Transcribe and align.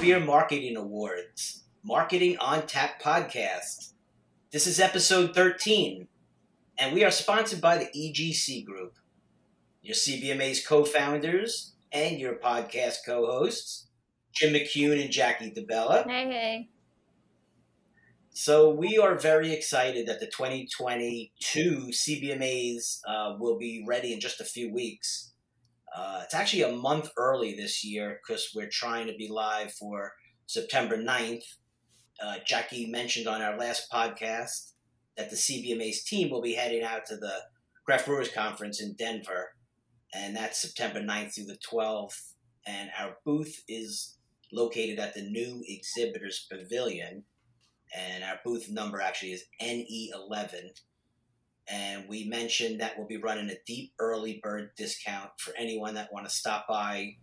Beer 0.00 0.18
Marketing 0.18 0.78
Awards, 0.78 1.64
Marketing 1.84 2.38
on 2.38 2.66
Tap 2.66 3.02
podcast. 3.02 3.92
This 4.50 4.66
is 4.66 4.80
episode 4.80 5.34
13, 5.34 6.08
and 6.78 6.94
we 6.94 7.04
are 7.04 7.10
sponsored 7.10 7.60
by 7.60 7.76
the 7.76 7.90
EGC 7.94 8.64
Group, 8.64 8.94
your 9.82 9.94
CBMA's 9.94 10.66
co 10.66 10.86
founders 10.86 11.74
and 11.92 12.18
your 12.18 12.36
podcast 12.36 13.04
co 13.04 13.26
hosts, 13.26 13.88
Jim 14.32 14.54
McCune 14.54 15.02
and 15.02 15.10
Jackie 15.10 15.50
DeBella. 15.50 16.08
Hey, 16.08 16.24
hey. 16.30 16.68
So, 18.30 18.70
we 18.70 18.96
are 18.96 19.16
very 19.16 19.52
excited 19.52 20.06
that 20.06 20.18
the 20.18 20.28
2022 20.28 21.90
CBMAs 21.92 23.00
uh, 23.06 23.36
will 23.38 23.58
be 23.58 23.84
ready 23.86 24.14
in 24.14 24.20
just 24.20 24.40
a 24.40 24.44
few 24.44 24.72
weeks. 24.72 25.29
Uh, 25.94 26.20
it's 26.22 26.34
actually 26.34 26.62
a 26.62 26.72
month 26.72 27.10
early 27.16 27.54
this 27.54 27.84
year 27.84 28.20
because 28.20 28.52
we're 28.54 28.68
trying 28.68 29.06
to 29.06 29.14
be 29.14 29.28
live 29.28 29.72
for 29.72 30.12
September 30.46 30.96
9th. 30.96 31.42
Uh, 32.22 32.36
Jackie 32.46 32.86
mentioned 32.86 33.26
on 33.26 33.42
our 33.42 33.58
last 33.58 33.90
podcast 33.90 34.72
that 35.16 35.30
the 35.30 35.36
CBMA's 35.36 36.04
team 36.04 36.30
will 36.30 36.42
be 36.42 36.54
heading 36.54 36.82
out 36.82 37.06
to 37.06 37.16
the 37.16 37.34
Craft 37.84 38.06
Brewers 38.06 38.30
Conference 38.30 38.80
in 38.80 38.94
Denver, 38.94 39.48
and 40.14 40.36
that's 40.36 40.60
September 40.60 41.00
9th 41.00 41.34
through 41.34 41.46
the 41.46 41.58
12th. 41.58 42.34
And 42.66 42.90
our 42.98 43.16
booth 43.24 43.62
is 43.68 44.16
located 44.52 44.98
at 44.98 45.14
the 45.14 45.22
new 45.22 45.64
Exhibitors 45.66 46.46
Pavilion, 46.50 47.24
and 47.96 48.22
our 48.22 48.38
booth 48.44 48.70
number 48.70 49.00
actually 49.00 49.32
is 49.32 49.44
NE11 49.60 50.70
and 51.70 52.04
we 52.08 52.24
mentioned 52.24 52.80
that 52.80 52.98
we'll 52.98 53.06
be 53.06 53.16
running 53.16 53.48
a 53.48 53.54
deep 53.66 53.92
early 53.98 54.40
bird 54.42 54.70
discount 54.76 55.30
for 55.38 55.54
anyone 55.56 55.94
that 55.94 56.12
want 56.12 56.26
to 56.26 56.30
stop 56.30 56.66
by. 56.68 57.14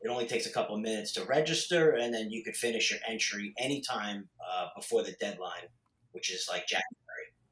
It 0.00 0.08
only 0.08 0.26
takes 0.26 0.46
a 0.46 0.50
couple 0.50 0.74
of 0.74 0.82
minutes 0.82 1.12
to 1.12 1.24
register, 1.24 1.92
and 1.92 2.12
then 2.12 2.30
you 2.30 2.42
could 2.42 2.56
finish 2.56 2.90
your 2.90 3.00
entry 3.08 3.54
anytime 3.56 4.28
uh, 4.52 4.66
before 4.76 5.02
the 5.02 5.12
deadline, 5.20 5.68
which 6.12 6.32
is 6.32 6.46
like 6.50 6.66
January. 6.66 6.84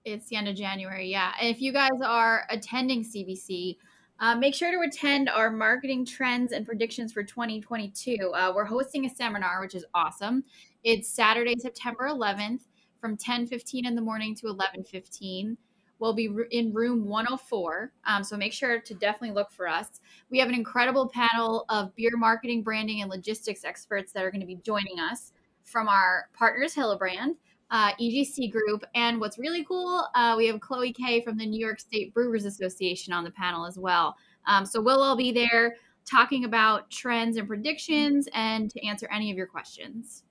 It's 0.04 0.28
the 0.28 0.36
end 0.36 0.48
of 0.48 0.56
January, 0.56 1.08
yeah. 1.08 1.32
And 1.40 1.48
if 1.48 1.62
you 1.62 1.72
guys 1.72 2.00
are 2.04 2.44
attending 2.50 3.04
CBC, 3.04 3.76
uh, 4.18 4.34
make 4.34 4.54
sure 4.54 4.70
to 4.70 4.86
attend 4.86 5.28
our 5.28 5.50
marketing 5.50 6.04
trends 6.04 6.52
and 6.52 6.66
predictions 6.66 7.12
for 7.12 7.22
2022. 7.22 8.32
Uh, 8.34 8.52
we're 8.54 8.64
hosting 8.64 9.06
a 9.06 9.10
seminar, 9.10 9.60
which 9.60 9.74
is 9.74 9.84
awesome. 9.94 10.44
It's 10.82 11.08
Saturday, 11.08 11.54
September 11.58 12.08
11th, 12.08 12.62
from 13.00 13.16
10:15 13.16 13.86
in 13.86 13.94
the 13.94 14.02
morning 14.02 14.34
to 14.36 14.46
11:15 14.48 15.56
will 16.02 16.12
be 16.12 16.28
in 16.50 16.74
room 16.74 17.06
104. 17.06 17.92
Um, 18.04 18.24
so 18.24 18.36
make 18.36 18.52
sure 18.52 18.80
to 18.80 18.94
definitely 18.94 19.30
look 19.30 19.52
for 19.52 19.68
us. 19.68 20.00
We 20.30 20.40
have 20.40 20.48
an 20.48 20.54
incredible 20.54 21.08
panel 21.08 21.64
of 21.68 21.94
beer 21.94 22.16
marketing, 22.16 22.64
branding, 22.64 23.02
and 23.02 23.08
logistics 23.08 23.64
experts 23.64 24.12
that 24.12 24.24
are 24.24 24.32
going 24.32 24.40
to 24.40 24.46
be 24.46 24.56
joining 24.56 24.98
us 24.98 25.32
from 25.62 25.88
our 25.88 26.26
partners, 26.34 26.74
Hillebrand, 26.74 27.36
uh, 27.70 27.92
EGC 28.00 28.50
Group. 28.50 28.84
And 28.96 29.20
what's 29.20 29.38
really 29.38 29.64
cool, 29.64 30.04
uh, 30.16 30.34
we 30.36 30.48
have 30.48 30.58
Chloe 30.58 30.92
Kay 30.92 31.22
from 31.22 31.38
the 31.38 31.46
New 31.46 31.60
York 31.60 31.78
State 31.78 32.12
Brewers 32.12 32.46
Association 32.46 33.12
on 33.12 33.22
the 33.22 33.30
panel 33.30 33.64
as 33.64 33.78
well. 33.78 34.16
Um, 34.48 34.66
so 34.66 34.80
we'll 34.80 35.04
all 35.04 35.16
be 35.16 35.30
there 35.30 35.76
talking 36.04 36.44
about 36.44 36.90
trends 36.90 37.36
and 37.36 37.46
predictions 37.46 38.28
and 38.34 38.68
to 38.72 38.84
answer 38.84 39.08
any 39.12 39.30
of 39.30 39.36
your 39.36 39.46
questions. 39.46 40.24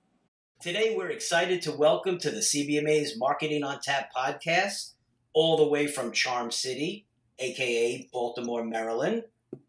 Today, 0.60 0.94
we're 0.94 1.08
excited 1.08 1.62
to 1.62 1.72
welcome 1.72 2.18
to 2.18 2.30
the 2.30 2.40
CBMA's 2.40 3.18
Marketing 3.18 3.64
on 3.64 3.80
Tap 3.80 4.10
podcast 4.14 4.92
all 5.34 5.56
the 5.56 5.66
way 5.66 5.86
from 5.86 6.12
Charm 6.12 6.50
City, 6.50 7.06
aka 7.38 8.06
Baltimore, 8.12 8.64
Maryland, 8.64 9.24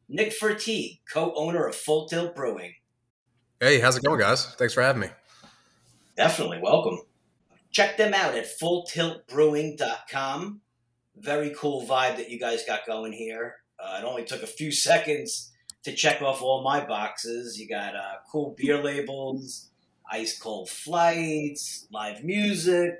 Nick 0.09 0.33
Fertigue, 0.33 0.99
co-owner 1.11 1.65
of 1.65 1.75
Full 1.75 2.07
Tilt 2.07 2.35
Brewing. 2.35 2.73
Hey, 3.59 3.79
how's 3.79 3.97
it 3.97 4.03
going, 4.03 4.19
guys? 4.19 4.53
Thanks 4.55 4.73
for 4.73 4.81
having 4.81 5.01
me. 5.01 5.09
Definitely 6.15 6.59
welcome. 6.61 6.99
Check 7.71 7.97
them 7.97 8.13
out 8.13 8.35
at 8.35 8.45
fulltiltbrewing.com. 8.59 10.61
Very 11.17 11.53
cool 11.57 11.83
vibe 11.85 12.17
that 12.17 12.29
you 12.29 12.39
guys 12.39 12.63
got 12.65 12.85
going 12.85 13.13
here. 13.13 13.55
Uh, 13.79 14.01
it 14.01 14.05
only 14.05 14.23
took 14.23 14.43
a 14.43 14.47
few 14.47 14.71
seconds 14.71 15.51
to 15.83 15.95
check 15.95 16.21
off 16.21 16.41
all 16.41 16.63
my 16.63 16.85
boxes. 16.85 17.59
You 17.59 17.67
got 17.67 17.95
uh, 17.95 18.17
cool 18.31 18.53
beer 18.57 18.83
labels, 18.83 19.69
ice 20.11 20.37
cold 20.37 20.69
flights, 20.69 21.87
live 21.91 22.23
music, 22.23 22.99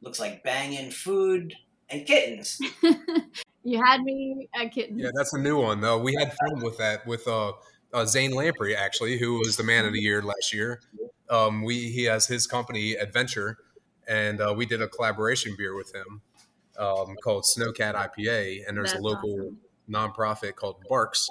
looks 0.00 0.20
like 0.20 0.42
banging 0.42 0.90
food 0.90 1.54
and 1.90 2.06
kittens. 2.06 2.60
you 3.64 3.82
had 3.82 4.02
me 4.02 4.48
at 4.54 4.72
kittens. 4.72 5.00
Yeah, 5.02 5.10
that's 5.14 5.32
a 5.32 5.38
new 5.38 5.60
one 5.60 5.80
though. 5.80 5.98
We 5.98 6.14
had 6.14 6.34
fun 6.34 6.60
with 6.62 6.78
that 6.78 7.06
with 7.06 7.26
uh, 7.26 7.52
uh, 7.92 8.04
Zane 8.04 8.32
Lamprey 8.32 8.74
actually, 8.74 9.18
who 9.18 9.38
was 9.38 9.56
the 9.56 9.64
man 9.64 9.84
of 9.84 9.92
the 9.92 10.00
year 10.00 10.22
last 10.22 10.52
year. 10.52 10.80
Um, 11.30 11.62
we 11.62 11.90
he 11.90 12.04
has 12.04 12.26
his 12.26 12.46
company 12.46 12.94
Adventure, 12.94 13.58
and 14.06 14.40
uh, 14.40 14.54
we 14.56 14.66
did 14.66 14.82
a 14.82 14.88
collaboration 14.88 15.54
beer 15.56 15.76
with 15.76 15.94
him 15.94 16.22
um, 16.78 17.16
called 17.22 17.44
Snowcat 17.44 17.94
IPA, 17.94 18.66
and 18.66 18.76
there's 18.76 18.92
that's 18.92 19.00
a 19.00 19.02
local 19.02 19.34
awesome. 19.34 19.58
nonprofit 19.88 20.54
called 20.54 20.76
BARCS. 20.88 21.28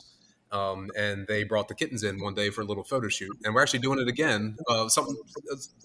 Um, 0.50 0.90
and 0.98 1.28
they 1.28 1.44
brought 1.44 1.68
the 1.68 1.76
kittens 1.76 2.04
in 2.04 2.22
one 2.22 2.34
day 2.34 2.52
for 2.52 2.62
a 2.62 2.64
little 2.64 2.86
photo 2.86 3.10
shoot, 3.10 3.38
and 3.44 3.54
we're 3.54 3.62
actually 3.62 3.80
doing 3.80 4.00
it 4.00 4.08
again, 4.08 4.56
uh, 4.70 4.88
something 4.88 5.18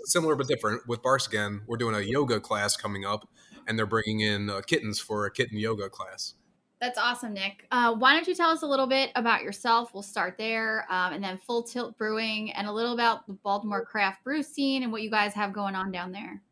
similar 0.05 0.37
but 0.37 0.47
different 0.47 0.87
with 0.87 1.03
BARCS 1.03 1.27
again. 1.27 1.63
We're 1.67 1.79
doing 1.79 1.97
a 1.97 2.01
yoga 2.01 2.39
class 2.39 2.77
coming 2.77 3.05
up, 3.05 3.29
and 3.67 3.79
they're 3.79 3.87
bringing 3.87 4.21
in 4.21 4.51
uh, 4.51 4.61
kittens 4.67 4.99
for 4.99 5.27
a 5.27 5.31
kitten 5.31 5.59
yoga 5.59 5.89
class. 5.89 6.35
That's 6.81 6.99
awesome, 6.99 7.33
Nick. 7.33 7.69
Uh, 7.71 7.95
why 7.95 8.13
don't 8.13 8.27
you 8.27 8.35
tell 8.35 8.51
us 8.51 8.63
a 8.63 8.67
little 8.67 8.89
bit 8.89 9.11
about 9.15 9.45
yourself? 9.45 9.95
We'll 9.95 10.03
start 10.03 10.35
there, 10.37 10.85
um, 10.91 11.13
and 11.13 11.23
then 11.23 11.39
Full 11.39 11.63
Tilt 11.63 11.97
Brewing, 11.97 12.51
and 12.53 12.67
a 12.67 12.73
little 12.73 12.93
about 12.93 13.25
the 13.29 13.35
Baltimore 13.35 13.85
craft 13.85 14.25
brew 14.25 14.43
scene 14.43 14.83
and 14.83 14.91
what 14.91 15.03
you 15.03 15.11
guys 15.11 15.33
have 15.35 15.53
going 15.53 15.77
on 15.77 15.93
down 15.93 16.11
there. 16.11 16.43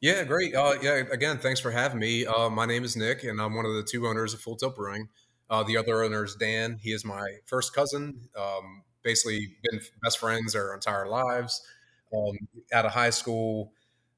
Yeah, 0.00 0.24
great. 0.24 0.56
Uh, 0.56 0.74
yeah, 0.82 1.04
again, 1.12 1.38
thanks 1.38 1.60
for 1.60 1.70
having 1.70 2.00
me. 2.00 2.26
Uh, 2.26 2.50
my 2.50 2.66
name 2.66 2.82
is 2.82 2.96
Nick, 2.96 3.22
and 3.22 3.40
I'm 3.40 3.54
one 3.54 3.64
of 3.64 3.74
the 3.74 3.84
two 3.84 4.08
owners 4.08 4.34
of 4.34 4.40
Full 4.40 4.56
Tilt 4.56 4.74
Brewing. 4.74 5.08
Uh, 5.48 5.62
the 5.62 5.76
other 5.76 6.02
owner 6.02 6.24
is 6.24 6.34
Dan. 6.34 6.76
He 6.82 6.90
is 6.90 7.04
my 7.04 7.24
first 7.46 7.72
cousin. 7.74 8.28
Um, 8.36 8.82
basically, 9.04 9.56
been 9.70 9.80
best 10.02 10.18
friends 10.18 10.56
our 10.56 10.74
entire 10.74 11.06
lives. 11.06 11.62
Um, 12.12 12.36
out 12.72 12.86
of 12.86 12.92
high 12.92 13.10
school, 13.10 13.72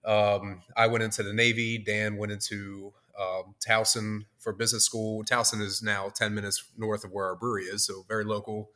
um, 0.07 0.63
I 0.77 0.87
went 0.87 1.03
into 1.03 1.23
the 1.23 1.33
Navy. 1.33 1.79
Dan 1.79 2.17
went 2.17 2.33
into 2.33 2.93
um, 3.21 3.55
Towson 3.67 4.27
for 4.39 4.53
business 4.53 4.85
school. 4.85 5.25
Towson 5.25 5.61
is 5.61 5.83
now 5.83 6.11
10 6.15 6.35
minutes 6.35 6.65
north 6.79 7.05
of 7.05 7.11
where 7.11 7.27
our 7.27 7.35
brewery 7.35 7.65
is, 7.65 7.85
so 7.85 8.05
very 8.09 8.25
local. 8.25 8.71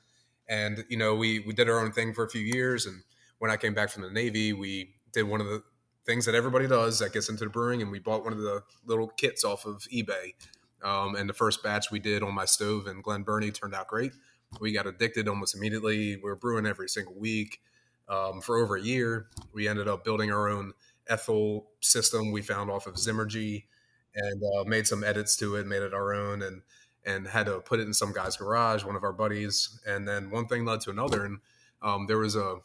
And, 0.48 0.84
you 0.88 0.96
know, 0.96 1.14
we, 1.14 1.38
we 1.40 1.52
did 1.52 1.68
our 1.68 1.78
own 1.78 1.92
thing 1.92 2.12
for 2.12 2.24
a 2.24 2.28
few 2.28 2.40
years. 2.40 2.84
And 2.84 3.02
when 3.38 3.50
I 3.50 3.56
came 3.56 3.74
back 3.74 3.90
from 3.90 4.02
the 4.02 4.10
Navy, 4.10 4.52
we 4.52 4.94
did 5.12 5.22
one 5.22 5.40
of 5.40 5.46
the 5.46 5.62
things 6.04 6.26
that 6.26 6.34
everybody 6.34 6.66
does 6.66 6.98
that 6.98 7.12
gets 7.12 7.28
into 7.28 7.44
the 7.44 7.50
brewing. 7.50 7.80
And 7.80 7.92
we 7.92 8.00
bought 8.00 8.24
one 8.24 8.32
of 8.32 8.40
the 8.40 8.64
little 8.84 9.06
kits 9.06 9.44
off 9.44 9.64
of 9.66 9.86
eBay. 9.94 10.34
Um, 10.82 11.14
and 11.14 11.28
the 11.28 11.34
first 11.34 11.62
batch 11.62 11.92
we 11.92 12.00
did 12.00 12.24
on 12.24 12.34
my 12.34 12.46
stove 12.46 12.88
in 12.88 13.02
Glen 13.02 13.22
Burnie 13.22 13.52
turned 13.52 13.74
out 13.74 13.86
great. 13.86 14.12
We 14.60 14.72
got 14.72 14.88
addicted 14.88 15.28
almost 15.28 15.54
immediately. 15.54 16.16
We 16.16 16.22
were 16.22 16.34
brewing 16.34 16.66
every 16.66 16.88
single 16.88 17.14
week 17.14 17.60
um, 18.08 18.40
for 18.40 18.56
over 18.56 18.74
a 18.74 18.82
year. 18.82 19.26
We 19.52 19.68
ended 19.68 19.86
up 19.86 20.02
building 20.02 20.32
our 20.32 20.48
own– 20.48 20.72
ethyl 21.10 21.66
system 21.80 22.32
we 22.32 22.40
found 22.40 22.70
off 22.70 22.86
of 22.86 22.94
Zymurgy 22.94 23.64
and 24.14 24.42
uh, 24.42 24.64
made 24.64 24.86
some 24.86 25.04
edits 25.04 25.36
to 25.36 25.56
it, 25.56 25.66
made 25.66 25.82
it 25.82 25.92
our 25.92 26.14
own, 26.14 26.42
and 26.42 26.62
and 27.04 27.26
had 27.26 27.46
to 27.46 27.60
put 27.60 27.80
it 27.80 27.86
in 27.86 27.94
some 27.94 28.12
guy's 28.12 28.36
garage, 28.36 28.84
one 28.84 28.96
of 28.96 29.04
our 29.04 29.12
buddies. 29.12 29.80
And 29.86 30.06
then 30.06 30.30
one 30.30 30.46
thing 30.46 30.64
led 30.64 30.80
to 30.82 30.90
another, 30.90 31.24
and 31.24 31.38
um, 31.80 32.06
there 32.06 32.18
was 32.18 32.36
a, 32.36 32.56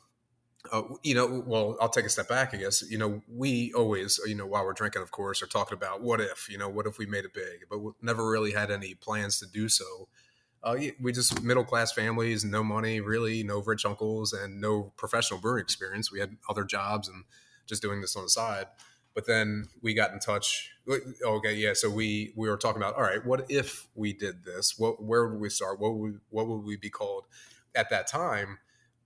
a, 0.74 0.84
you 1.04 1.16
know, 1.16 1.44
well, 1.46 1.78
I'll 1.80 1.90
take 1.90 2.06
a 2.06 2.10
step 2.10 2.28
back, 2.28 2.54
I 2.54 2.58
guess. 2.58 2.84
You 2.90 2.98
know, 2.98 3.22
we 3.28 3.72
always, 3.74 4.20
you 4.26 4.36
know, 4.36 4.46
while 4.46 4.66
we're 4.66 4.74
drinking, 4.74 5.02
of 5.02 5.12
course, 5.12 5.42
are 5.42 5.48
talking 5.48 5.78
about 5.78 6.02
what 6.02 6.20
if, 6.20 6.50
you 6.50 6.58
know, 6.58 6.68
what 6.68 6.86
if 6.86 6.98
we 6.98 7.06
made 7.06 7.24
it 7.24 7.34
big, 7.34 7.68
but 7.70 7.80
never 8.02 8.30
really 8.30 8.52
had 8.52 8.72
any 8.72 8.94
plans 8.94 9.40
to 9.40 9.46
do 9.46 9.70
so. 9.70 10.10
Uh, 10.64 10.76
we 11.00 11.12
just 11.14 11.44
middle 11.44 11.64
class 11.64 11.94
families, 11.94 12.44
no 12.44 12.64
money, 12.64 13.00
really, 13.00 13.44
no 13.44 13.62
rich 13.62 13.86
uncles, 13.86 14.34
and 14.34 14.60
no 14.60 14.92
professional 14.98 15.40
brewing 15.40 15.62
experience. 15.62 16.12
We 16.12 16.20
had 16.20 16.38
other 16.50 16.64
jobs 16.64 17.08
and 17.08 17.24
just 17.66 17.82
doing 17.82 18.02
this 18.02 18.16
on 18.16 18.24
the 18.24 18.30
side. 18.30 18.66
But 19.14 19.28
then 19.28 19.70
we 19.82 19.94
got 19.94 20.12
in 20.12 20.20
touch. 20.20 20.72
Okay, 21.24 21.56
yeah. 21.56 21.72
So 21.74 21.90
we 21.90 22.34
we 22.36 22.50
were 22.50 22.58
talking 22.58 22.82
about 22.82 22.96
all 22.96 23.04
right. 23.04 23.26
What 23.26 23.46
if 23.50 23.88
we 23.96 24.14
did 24.14 24.44
this? 24.44 24.78
What 24.78 25.02
where 25.02 25.28
would 25.28 25.40
we 25.40 25.50
start? 25.50 25.80
What 25.80 25.96
would 25.96 26.20
what 26.30 26.48
would 26.48 26.64
we 26.64 26.76
be 26.76 26.90
called 26.90 27.26
at 27.74 27.90
that 27.90 28.08
time? 28.08 28.60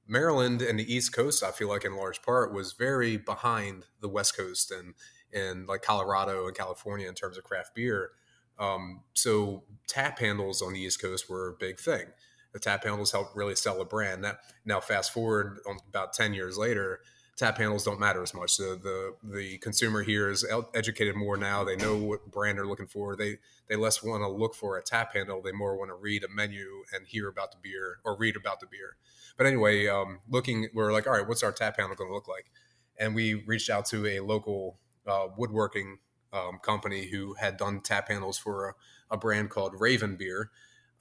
Maryland 0.07 0.63
and 0.63 0.79
the 0.79 0.91
East 0.91 1.13
Coast, 1.13 1.43
I 1.43 1.51
feel 1.51 1.69
like 1.69 1.85
in 1.85 1.95
large 1.95 2.23
part, 2.23 2.51
was 2.51 2.73
very 2.73 3.15
behind 3.15 3.85
the 4.01 4.09
West 4.09 4.35
Coast 4.35 4.71
and 4.71 4.95
and 5.31 5.67
like 5.67 5.83
Colorado 5.83 6.47
and 6.47 6.57
California 6.57 7.07
in 7.07 7.13
terms 7.13 7.37
of 7.37 7.43
craft 7.43 7.75
beer. 7.75 8.09
Um, 8.57 9.03
so 9.13 9.63
tap 9.87 10.17
handles 10.17 10.63
on 10.63 10.73
the 10.73 10.79
East 10.79 10.99
Coast 10.99 11.29
were 11.29 11.49
a 11.49 11.53
big 11.53 11.79
thing. 11.79 12.05
The 12.51 12.59
tap 12.59 12.83
handles 12.83 13.11
helped 13.11 13.35
really 13.35 13.55
sell 13.55 13.79
a 13.79 13.85
brand. 13.85 14.23
That 14.23 14.39
now 14.65 14.79
fast 14.79 15.13
forward 15.13 15.59
about 15.87 16.13
ten 16.13 16.33
years 16.33 16.57
later, 16.57 17.01
tap 17.39 17.57
handles 17.57 17.85
don't 17.85 18.01
matter 18.01 18.21
as 18.21 18.33
much. 18.33 18.57
The 18.57 18.77
the 18.83 19.35
the 19.35 19.57
consumer 19.59 20.03
here 20.03 20.29
is 20.29 20.45
educated 20.75 21.15
more 21.15 21.37
now. 21.37 21.63
They 21.63 21.77
know 21.77 21.95
what 21.95 22.29
brand 22.29 22.57
they're 22.57 22.67
looking 22.67 22.87
for. 22.87 23.15
They 23.15 23.37
they 23.69 23.77
less 23.77 24.03
want 24.03 24.21
to 24.23 24.27
look 24.27 24.53
for 24.53 24.77
a 24.77 24.83
tap 24.83 25.13
handle. 25.13 25.41
They 25.41 25.53
more 25.53 25.77
want 25.77 25.89
to 25.89 25.95
read 25.95 26.25
a 26.25 26.27
menu 26.27 26.83
and 26.93 27.07
hear 27.07 27.29
about 27.29 27.51
the 27.51 27.57
beer 27.63 27.99
or 28.03 28.17
read 28.17 28.35
about 28.35 28.59
the 28.59 28.67
beer. 28.67 28.97
But 29.37 29.47
anyway, 29.47 29.87
um, 29.87 30.19
looking, 30.27 30.67
we're 30.73 30.91
like, 30.91 31.07
all 31.07 31.13
right, 31.13 31.25
what's 31.25 31.43
our 31.43 31.53
tap 31.53 31.77
handle 31.77 31.95
going 31.95 32.09
to 32.09 32.13
look 32.13 32.27
like? 32.27 32.51
And 32.97 33.15
we 33.15 33.35
reached 33.35 33.69
out 33.69 33.85
to 33.85 34.05
a 34.05 34.19
local 34.19 34.77
uh, 35.07 35.27
woodworking 35.37 35.99
um, 36.33 36.59
company 36.61 37.07
who 37.07 37.35
had 37.35 37.55
done 37.55 37.79
tap 37.79 38.09
handles 38.09 38.37
for 38.37 38.69
a, 38.69 38.73
a 39.11 39.17
brand 39.17 39.49
called 39.49 39.79
Raven 39.79 40.17
Beer. 40.17 40.51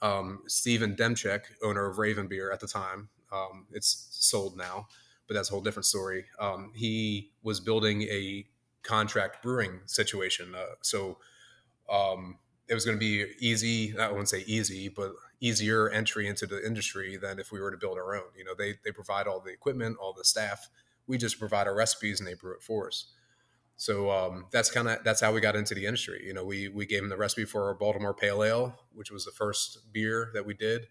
Um, 0.01 0.43
Stephen 0.47 0.95
Demczuk, 0.95 1.41
owner 1.61 1.85
of 1.85 1.97
Raven 1.97 2.27
Beer 2.27 2.49
at 2.49 2.61
the 2.61 2.67
time, 2.67 3.09
um, 3.33 3.65
it's 3.73 4.07
sold 4.11 4.55
now 4.55 4.87
but 5.29 5.35
that's 5.35 5.49
a 5.49 5.53
whole 5.53 5.61
different 5.61 5.85
story. 5.85 6.25
Um, 6.39 6.71
he 6.75 7.29
was 7.43 7.59
building 7.61 8.01
a 8.01 8.47
contract 8.81 9.43
brewing 9.43 9.81
situation, 9.85 10.55
uh, 10.55 10.73
so 10.81 11.19
um, 11.89 12.39
it 12.67 12.73
was 12.73 12.83
going 12.83 12.97
to 12.97 12.99
be 12.99 13.25
easy. 13.39 13.97
I 13.97 14.09
wouldn't 14.09 14.29
say 14.29 14.43
easy, 14.47 14.89
but 14.89 15.11
easier 15.39 15.87
entry 15.89 16.27
into 16.27 16.47
the 16.47 16.65
industry 16.65 17.15
than 17.15 17.39
if 17.39 17.51
we 17.51 17.61
were 17.61 17.69
to 17.69 17.77
build 17.77 17.97
our 17.99 18.15
own. 18.15 18.31
You 18.35 18.43
know, 18.43 18.55
they 18.57 18.79
they 18.83 18.91
provide 18.91 19.27
all 19.27 19.39
the 19.39 19.51
equipment, 19.51 19.97
all 20.01 20.13
the 20.13 20.25
staff. 20.25 20.67
We 21.05 21.19
just 21.19 21.39
provide 21.39 21.67
our 21.67 21.75
recipes 21.75 22.19
and 22.19 22.27
they 22.27 22.33
brew 22.33 22.55
it 22.55 22.63
for 22.63 22.87
us. 22.87 23.11
So 23.75 24.11
um, 24.11 24.47
that's 24.51 24.71
kind 24.71 24.89
of 24.89 25.03
that's 25.03 25.21
how 25.21 25.31
we 25.31 25.41
got 25.41 25.55
into 25.55 25.75
the 25.75 25.85
industry. 25.85 26.23
You 26.25 26.33
know, 26.33 26.43
we 26.43 26.69
we 26.69 26.87
gave 26.87 27.01
them 27.01 27.09
the 27.09 27.17
recipe 27.17 27.45
for 27.45 27.65
our 27.65 27.75
Baltimore 27.75 28.15
Pale 28.15 28.43
Ale, 28.43 28.79
which 28.93 29.11
was 29.11 29.25
the 29.25 29.31
first 29.31 29.93
beer 29.93 30.31
that 30.33 30.45
we 30.45 30.55
did, 30.55 30.87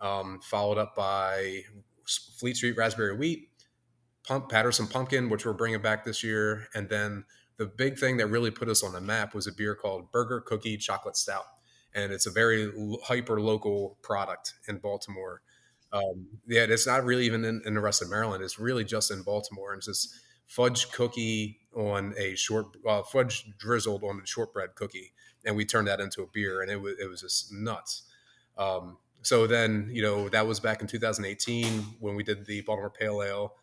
um, 0.00 0.40
followed 0.40 0.78
up 0.78 0.96
by 0.96 1.62
Fleet 2.06 2.56
Street 2.56 2.76
Raspberry 2.76 3.16
Wheat, 3.16 3.48
Pump 4.26 4.48
Patterson 4.48 4.86
Pumpkin, 4.86 5.28
which 5.28 5.44
we're 5.44 5.52
bringing 5.52 5.82
back 5.82 6.04
this 6.04 6.22
year, 6.22 6.68
and 6.74 6.88
then 6.88 7.24
the 7.56 7.66
big 7.66 7.98
thing 7.98 8.16
that 8.16 8.26
really 8.28 8.50
put 8.50 8.68
us 8.68 8.82
on 8.82 8.92
the 8.92 9.00
map 9.00 9.34
was 9.34 9.46
a 9.46 9.52
beer 9.52 9.74
called 9.74 10.10
Burger 10.10 10.40
Cookie 10.40 10.76
Chocolate 10.76 11.16
Stout, 11.16 11.44
and 11.94 12.12
it's 12.12 12.26
a 12.26 12.30
very 12.30 12.72
hyper 13.04 13.40
local 13.40 13.98
product 14.02 14.54
in 14.66 14.78
Baltimore. 14.78 15.42
Um, 15.92 16.26
yeah, 16.48 16.66
it's 16.68 16.86
not 16.86 17.04
really 17.04 17.26
even 17.26 17.44
in, 17.44 17.62
in, 17.64 17.74
the 17.74 17.80
rest 17.80 18.02
of 18.02 18.10
Maryland. 18.10 18.42
It's 18.42 18.58
really 18.58 18.84
just 18.84 19.12
in 19.12 19.22
Baltimore. 19.22 19.72
And 19.72 19.78
it's 19.78 19.86
this 19.86 20.20
fudge 20.46 20.90
cookie 20.90 21.60
on 21.76 22.14
a 22.18 22.34
short 22.34 22.76
uh, 22.88 23.02
fudge 23.04 23.46
drizzled 23.58 24.02
on 24.02 24.20
a 24.20 24.26
shortbread 24.26 24.74
cookie, 24.74 25.12
and 25.44 25.54
we 25.54 25.64
turned 25.64 25.86
that 25.86 26.00
into 26.00 26.22
a 26.22 26.26
beer, 26.26 26.62
and 26.62 26.70
it 26.70 26.80
was 26.80 26.94
it 26.98 27.08
was 27.08 27.20
just 27.20 27.52
nuts. 27.52 28.02
Um, 28.58 28.98
so 29.22 29.46
then, 29.46 29.88
you 29.90 30.02
know, 30.02 30.28
that 30.28 30.46
was 30.46 30.60
back 30.60 30.82
in 30.82 30.86
2018 30.86 31.66
when 31.98 32.14
we 32.14 32.22
did 32.22 32.44
the 32.44 32.60
Baltimore 32.60 32.90
Pale 32.90 33.22
Ale 33.22 33.54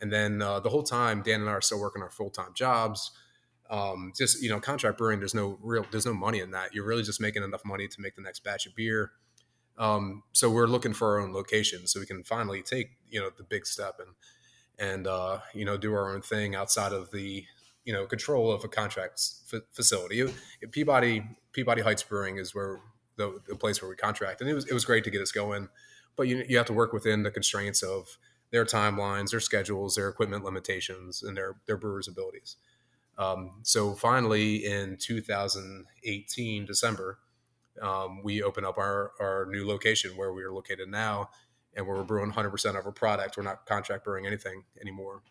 and 0.00 0.12
then 0.12 0.42
uh, 0.42 0.60
the 0.60 0.68
whole 0.70 0.82
time, 0.82 1.22
Dan 1.22 1.40
and 1.40 1.50
I 1.50 1.52
are 1.52 1.60
still 1.60 1.80
working 1.80 2.02
our 2.02 2.10
full 2.10 2.30
time 2.30 2.52
jobs. 2.54 3.12
Um, 3.68 4.12
just 4.16 4.42
you 4.42 4.50
know, 4.50 4.58
contract 4.58 4.98
brewing. 4.98 5.20
There's 5.20 5.34
no 5.34 5.58
real, 5.62 5.86
there's 5.90 6.06
no 6.06 6.14
money 6.14 6.40
in 6.40 6.50
that. 6.52 6.74
You're 6.74 6.86
really 6.86 7.02
just 7.02 7.20
making 7.20 7.42
enough 7.42 7.64
money 7.64 7.86
to 7.86 8.00
make 8.00 8.16
the 8.16 8.22
next 8.22 8.42
batch 8.42 8.66
of 8.66 8.74
beer. 8.74 9.12
Um, 9.78 10.24
so 10.32 10.50
we're 10.50 10.66
looking 10.66 10.92
for 10.92 11.14
our 11.14 11.20
own 11.20 11.32
location 11.32 11.86
so 11.86 12.00
we 12.00 12.06
can 12.06 12.22
finally 12.24 12.62
take 12.62 12.90
you 13.08 13.20
know 13.20 13.30
the 13.36 13.44
big 13.44 13.66
step 13.66 13.98
and 13.98 14.14
and 14.78 15.06
uh, 15.06 15.38
you 15.54 15.64
know 15.64 15.76
do 15.76 15.92
our 15.94 16.12
own 16.12 16.22
thing 16.22 16.54
outside 16.54 16.92
of 16.92 17.10
the 17.12 17.44
you 17.84 17.92
know 17.92 18.06
control 18.06 18.50
of 18.52 18.64
a 18.64 18.68
contract 18.68 19.22
f- 19.52 19.62
facility. 19.70 20.20
It, 20.20 20.72
Peabody 20.72 21.22
Peabody 21.52 21.82
Heights 21.82 22.02
Brewing 22.02 22.38
is 22.38 22.54
where 22.54 22.80
the, 23.16 23.40
the, 23.48 23.56
place 23.56 23.82
where 23.82 23.88
we 23.88 23.96
contract, 23.96 24.40
and 24.40 24.48
it 24.48 24.54
was 24.54 24.66
it 24.66 24.74
was 24.74 24.84
great 24.84 25.04
to 25.04 25.10
get 25.10 25.20
us 25.20 25.32
going. 25.32 25.68
But 26.16 26.28
you 26.28 26.44
you 26.48 26.56
have 26.56 26.66
to 26.66 26.72
work 26.72 26.92
within 26.92 27.22
the 27.22 27.30
constraints 27.30 27.82
of 27.82 28.18
their 28.50 28.64
timelines, 28.64 29.30
their 29.30 29.40
schedules, 29.40 29.94
their 29.94 30.08
equipment 30.08 30.44
limitations, 30.44 31.22
and 31.22 31.36
their 31.36 31.56
their 31.66 31.76
brewers' 31.76 32.08
abilities. 32.08 32.56
Um, 33.18 33.60
so 33.62 33.94
finally, 33.94 34.64
in 34.64 34.96
2018 34.96 36.64
December, 36.64 37.18
um, 37.82 38.22
we 38.22 38.42
opened 38.42 38.66
up 38.66 38.78
our 38.78 39.12
our 39.20 39.46
new 39.50 39.66
location 39.66 40.16
where 40.16 40.32
we 40.32 40.42
are 40.42 40.52
located 40.52 40.88
now, 40.88 41.30
and 41.74 41.86
we're 41.86 42.02
brewing 42.02 42.32
100% 42.32 42.78
of 42.78 42.86
our 42.86 42.92
product. 42.92 43.36
We're 43.36 43.42
not 43.42 43.66
contract 43.66 44.04
brewing 44.04 44.26
anything 44.26 44.64
anymore, 44.80 45.22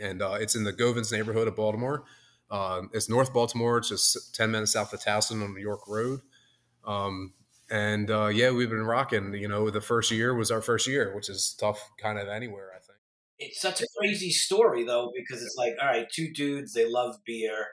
and 0.00 0.22
uh, 0.22 0.38
it's 0.40 0.54
in 0.54 0.64
the 0.64 0.72
Govans 0.72 1.12
neighborhood 1.12 1.48
of 1.48 1.56
Baltimore. 1.56 2.04
Uh, 2.50 2.82
it's 2.92 3.08
North 3.08 3.32
Baltimore. 3.32 3.78
It's 3.78 3.88
just 3.88 4.34
10 4.34 4.50
minutes 4.50 4.72
south 4.72 4.92
of 4.92 5.00
Towson 5.00 5.42
on 5.42 5.52
New 5.54 5.60
York 5.60 5.88
Road. 5.88 6.20
Um, 6.84 7.34
and 7.70 8.10
uh, 8.10 8.26
yeah, 8.26 8.50
we've 8.50 8.70
been 8.70 8.86
rocking. 8.86 9.34
You 9.34 9.48
know, 9.48 9.70
the 9.70 9.80
first 9.80 10.10
year 10.10 10.34
was 10.34 10.50
our 10.50 10.62
first 10.62 10.86
year, 10.86 11.14
which 11.14 11.28
is 11.28 11.56
tough 11.58 11.90
kind 12.00 12.18
of 12.18 12.28
anywhere. 12.28 12.70
I 12.74 12.78
think 12.78 12.98
it's 13.38 13.60
such 13.60 13.80
a 13.80 13.86
crazy 13.98 14.30
story 14.30 14.84
though, 14.84 15.12
because 15.14 15.42
it's 15.42 15.56
like, 15.56 15.74
all 15.80 15.88
right, 15.88 16.06
two 16.10 16.32
dudes, 16.32 16.72
they 16.72 16.88
love 16.88 17.16
beer, 17.24 17.66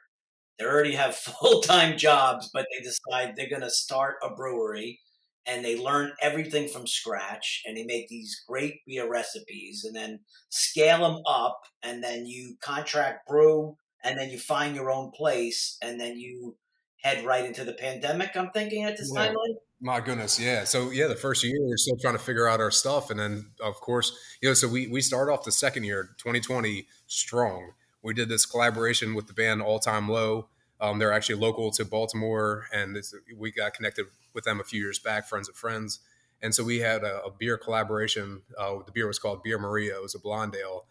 they 0.60 0.66
already 0.66 0.96
have 0.96 1.16
full 1.16 1.62
time 1.62 1.98
jobs, 1.98 2.50
but 2.54 2.68
they 2.72 2.84
decide 2.84 3.36
they're 3.36 3.50
going 3.50 3.62
to 3.62 3.70
start 3.70 4.16
a 4.24 4.34
brewery, 4.36 5.00
and 5.46 5.64
they 5.64 5.78
learn 5.80 6.12
everything 6.22 6.68
from 6.68 6.88
scratch, 6.88 7.64
and 7.66 7.78
they 7.78 7.84
make 7.84 8.08
these 8.08 8.42
great 8.48 8.82
beer 8.86 9.10
recipes, 9.10 9.84
and 9.86 9.96
then 9.96 10.20
scale 10.50 11.00
them 11.00 11.22
up, 11.28 11.62
and 11.82 12.04
then 12.04 12.26
you 12.26 12.56
contract 12.62 13.28
brew, 13.28 13.78
and 14.04 14.18
then 14.18 14.30
you 14.30 14.38
find 14.38 14.76
your 14.76 14.92
own 14.92 15.12
place, 15.12 15.78
and 15.82 16.00
then 16.00 16.18
you 16.18 16.58
head 17.02 17.26
right 17.26 17.46
into 17.46 17.64
the 17.66 17.74
pandemic. 17.74 18.36
I'm 18.36 18.52
thinking 18.52 18.84
at 18.84 18.98
this 18.98 19.12
yeah. 19.14 19.28
timeline. 19.28 19.56
My 19.86 20.00
goodness, 20.00 20.40
yeah. 20.40 20.64
So 20.64 20.92
yeah, 20.92 21.08
the 21.08 21.16
first 21.16 21.44
year 21.44 21.58
we're 21.60 21.76
still 21.76 21.98
trying 21.98 22.14
to 22.14 22.24
figure 22.24 22.48
out 22.48 22.62
our 22.62 22.72
stuff, 22.72 23.10
and 23.10 23.20
then 23.20 23.48
of 23.62 23.76
course, 23.82 24.18
you 24.42 24.48
know, 24.48 24.54
so 24.54 24.66
we 24.66 24.88
we 24.88 25.02
start 25.02 25.30
off 25.30 25.44
the 25.44 25.52
second 25.52 25.84
year, 25.84 26.12
2020, 26.20 26.88
strong. 27.08 27.74
We 28.02 28.14
did 28.14 28.30
this 28.30 28.46
collaboration 28.46 29.14
with 29.14 29.28
the 29.28 29.34
band 29.34 29.62
All 29.62 29.80
Time 29.80 30.08
Low. 30.08 30.48
Um, 30.80 31.00
they're 31.00 31.12
actually 31.12 31.36
local 31.36 31.70
to 31.72 31.84
Baltimore, 31.84 32.68
and 32.72 32.98
we 33.38 33.52
got 33.52 33.74
connected 33.74 34.06
with 34.34 34.46
them 34.46 34.62
a 34.62 34.64
few 34.64 34.80
years 34.82 35.00
back, 35.00 35.28
friends 35.28 35.50
of 35.50 35.56
friends. 35.56 36.00
And 36.42 36.56
so 36.56 36.64
we 36.64 36.80
had 36.80 37.04
a, 37.04 37.22
a 37.26 37.32
beer 37.38 37.58
collaboration. 37.58 38.44
Uh, 38.58 38.76
the 38.86 38.92
beer 38.94 39.08
was 39.08 39.20
called 39.20 39.44
Beer 39.44 39.60
Maria. 39.60 39.98
It 39.98 40.02
was 40.02 40.16
a 40.16 40.20
blonde 40.20 40.56
ale, 40.58 40.86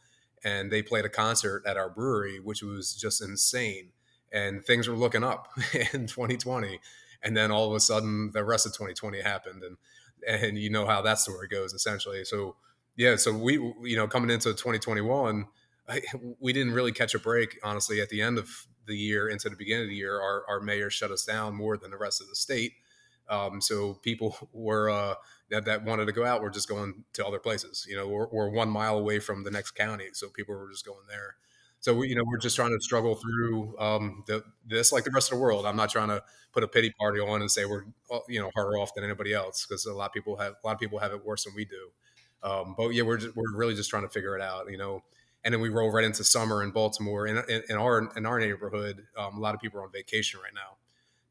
and 0.45 0.71
they 0.71 0.83
played 0.83 1.07
a 1.07 1.11
concert 1.11 1.63
at 1.67 1.79
our 1.79 1.89
brewery, 1.89 2.41
which 2.41 2.63
was 2.63 2.95
just 2.95 3.23
insane. 3.23 3.93
And 4.31 4.63
things 4.63 4.87
were 4.87 4.97
looking 4.97 5.25
up 5.25 5.49
in 5.95 6.07
2020 6.09 6.79
and 7.23 7.37
then 7.37 7.51
all 7.51 7.69
of 7.69 7.75
a 7.75 7.81
sudden 7.81 8.31
the 8.33 8.45
rest 8.45 8.67
of 8.67 8.73
2020 8.73 9.21
happened 9.21 9.63
and 9.63 9.77
and 10.27 10.59
you 10.59 10.71
know 10.71 10.87
how 10.87 11.03
that 11.03 11.19
story 11.19 11.49
goes 11.49 11.73
essentially. 11.73 12.25
So 12.25 12.57
yeah 12.97 13.17
so 13.17 13.33
we 13.33 13.55
you 13.55 13.97
know 13.97 14.07
coming 14.07 14.31
into 14.31 14.51
2021 14.51 15.47
I, 15.89 16.01
we 16.39 16.53
didn't 16.53 16.75
really 16.75 16.93
catch 16.93 17.15
a 17.15 17.19
break 17.19 17.59
honestly 17.65 18.01
at 18.01 18.09
the 18.09 18.23
end 18.23 18.39
of 18.39 18.49
the 18.87 18.97
year 18.97 19.29
into 19.29 19.49
the 19.49 19.57
beginning 19.57 19.85
of 19.85 19.89
the 19.91 19.97
year. 19.97 20.21
Our, 20.21 20.45
our 20.49 20.61
mayor 20.61 20.91
shut 20.91 21.11
us 21.11 21.25
down 21.25 21.55
more 21.55 21.77
than 21.77 21.91
the 21.91 21.97
rest 21.97 22.21
of 22.21 22.29
the 22.29 22.37
state. 22.37 22.73
Um, 23.29 23.61
so 23.61 23.95
people 23.95 24.37
were 24.53 24.91
uh, 24.91 25.15
that, 25.53 25.67
that 25.67 25.85
wanted 25.85 26.07
to 26.07 26.13
go 26.13 26.25
out 26.25 26.43
were 26.43 26.51
just 26.51 26.69
going 26.69 27.05
to 27.13 27.27
other 27.27 27.39
places 27.39 27.87
you 27.89 27.95
know 27.95 28.09
we're, 28.09 28.27
we're 28.33 28.49
one 28.49 28.71
mile 28.71 28.99
away 28.99 29.19
from 29.21 29.45
the 29.45 29.51
next 29.51 29.73
county 29.73 30.09
so 30.13 30.29
people 30.29 30.55
were 30.55 30.71
just 30.71 30.85
going 30.85 31.07
there 31.09 31.37
so 31.83 31.93
we, 31.97 32.09
you 32.09 32.15
know, 32.15 32.23
we're 32.25 32.39
just 32.39 32.55
trying 32.55 32.71
to 32.71 32.81
struggle 32.81 33.17
through 33.17 33.77
um, 33.77 34.23
the, 34.29 34.45
this 34.65 34.93
like 34.93 35.03
the 35.03 35.11
rest 35.11 35.33
of 35.33 35.39
the 35.39 35.43
world. 35.43 35.67
I'm 35.67 35.75
not 35.75 35.91
trying 35.91 36.09
to 36.09 36.23
put 36.53 36.63
a 36.63 36.69
pity 36.69 36.91
party 36.91 37.19
on 37.19 37.41
and 37.41 37.51
say 37.51 37.65
we're 37.65 37.83
uh, 38.09 38.21
you 38.29 38.41
know 38.41 38.53
harder 38.55 38.79
off 38.79 38.95
than 38.95 39.03
anybody 39.03 39.35
else 39.35 39.67
because 39.67 39.85
a 39.85 39.93
lot 39.93 40.07
of 40.07 40.13
people 40.13 40.37
have 40.37 40.53
a 40.53 40.67
lot 40.67 40.75
of 40.75 40.79
people 40.79 41.01
have 41.01 41.13
it 41.13 41.27
worse 41.27 41.43
than 41.43 41.55
we 41.57 41.65
do. 41.65 41.91
Um, 42.45 42.77
but 42.79 42.91
yeah, 42.91 43.03
we're 43.03 43.17
just, 43.17 43.35
we're 43.35 43.53
really 43.57 43.75
just 43.75 43.91
trying 43.91 44.05
to 44.05 44.09
figure 44.09 44.37
it 44.37 44.43
out, 44.43 44.71
you 44.71 44.79
know. 44.79 45.03
And 45.45 45.53
then 45.53 45.61
we 45.61 45.71
roll 45.71 45.91
right 45.91 46.05
into 46.05 46.23
summer 46.23 46.63
in 46.63 46.71
Baltimore. 46.71 47.27
In, 47.27 47.39
in, 47.49 47.63
in 47.69 47.77
our 47.77 48.13
in 48.17 48.27
our 48.27 48.39
neighborhood, 48.39 49.05
um, 49.17 49.37
a 49.37 49.41
lot 49.41 49.53
of 49.57 49.61
people 49.61 49.81
are 49.81 49.83
on 49.83 49.91
vacation 49.91 50.39
right 50.41 50.55
now. 50.55 50.77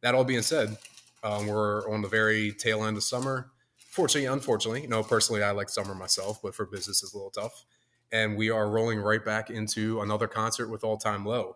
That 0.02 0.16
all 0.16 0.26
being 0.26 0.42
said, 0.42 0.78
um, 1.24 1.48
we're 1.48 1.90
on 1.90 2.02
the 2.02 2.10
very 2.10 2.52
tail 2.52 2.84
end 2.84 2.98
of 2.98 3.04
summer. 3.04 3.52
Fortunately, 3.78 4.26
unfortunately, 4.26 4.82
you 4.82 4.90
know, 4.90 5.02
personally, 5.02 5.44
I 5.44 5.52
like 5.52 5.70
summer 5.70 5.96
myself, 5.96 6.42
but 6.42 6.54
for 6.54 6.66
business, 6.66 7.04
it's 7.04 7.14
a 7.14 7.18
little 7.18 7.32
tough 7.32 7.64
and 8.12 8.36
we 8.36 8.50
are 8.50 8.70
rolling 8.70 9.00
right 9.00 9.24
back 9.24 9.50
into 9.50 10.02
another 10.02 10.28
concert 10.28 10.70
with 10.70 10.84
All 10.84 10.98
Time 10.98 11.26
Low. 11.26 11.56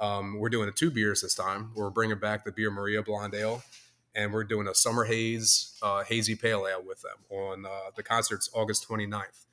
Um, 0.00 0.38
we're 0.38 0.48
doing 0.48 0.68
a 0.68 0.72
two 0.72 0.90
beers 0.90 1.22
this 1.22 1.34
time. 1.34 1.72
We're 1.74 1.90
bringing 1.90 2.18
back 2.18 2.44
the 2.44 2.52
Beer 2.52 2.70
Maria 2.70 3.02
Blonde 3.02 3.34
Ale, 3.34 3.62
and 4.14 4.32
we're 4.32 4.44
doing 4.44 4.68
a 4.68 4.74
Summer 4.74 5.04
Haze 5.04 5.76
uh, 5.82 6.04
Hazy 6.04 6.36
Pale 6.36 6.66
Ale 6.68 6.82
with 6.86 7.02
them 7.02 7.16
on 7.30 7.66
uh, 7.66 7.90
the 7.96 8.02
concert's 8.02 8.48
August 8.54 8.88
29th. 8.88 9.46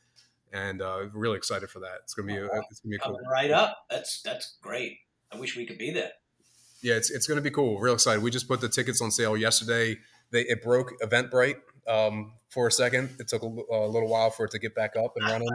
And 0.54 0.82
uh, 0.82 1.08
really 1.14 1.38
excited 1.38 1.70
for 1.70 1.80
that. 1.80 2.00
It's 2.04 2.14
gonna 2.14 2.28
be 2.28 2.38
a, 2.38 2.46
it's 2.70 2.80
gonna 2.80 2.92
be 2.92 3.00
cool. 3.00 3.20
right 3.30 3.52
up. 3.52 3.86
That's 3.90 4.22
that's 4.22 4.58
great. 4.62 5.00
I 5.32 5.38
wish 5.38 5.58
we 5.58 5.66
could 5.66 5.78
be 5.78 5.92
there. 5.92 6.12
Yeah, 6.82 6.94
it's 6.96 7.10
it's 7.10 7.28
gonna 7.28 7.42
be 7.42 7.52
cool. 7.52 7.80
Real 7.80 7.96
excited. 7.96 8.22
We 8.24 8.32
just 8.32 8.48
put 8.48 8.62
the 8.62 8.70
tickets 8.70 9.02
on 9.02 9.12
sale 9.12 9.36
yesterday. 9.36 9.98
They 10.32 10.42
it 10.42 10.64
broke 10.64 10.94
Eventbrite 11.02 11.56
um, 11.88 12.34
for 12.50 12.68
a 12.68 12.72
second. 12.72 13.10
It 13.20 13.28
took 13.28 13.44
a, 13.44 13.46
a, 13.46 13.88
little 13.88 14.10
while 14.10 14.30
for 14.30 14.46
it 14.46 14.52
to 14.52 14.60
get 14.60 14.76
back 14.76 14.96
up 14.96 15.14
and 15.16 15.26
running. 15.26 15.50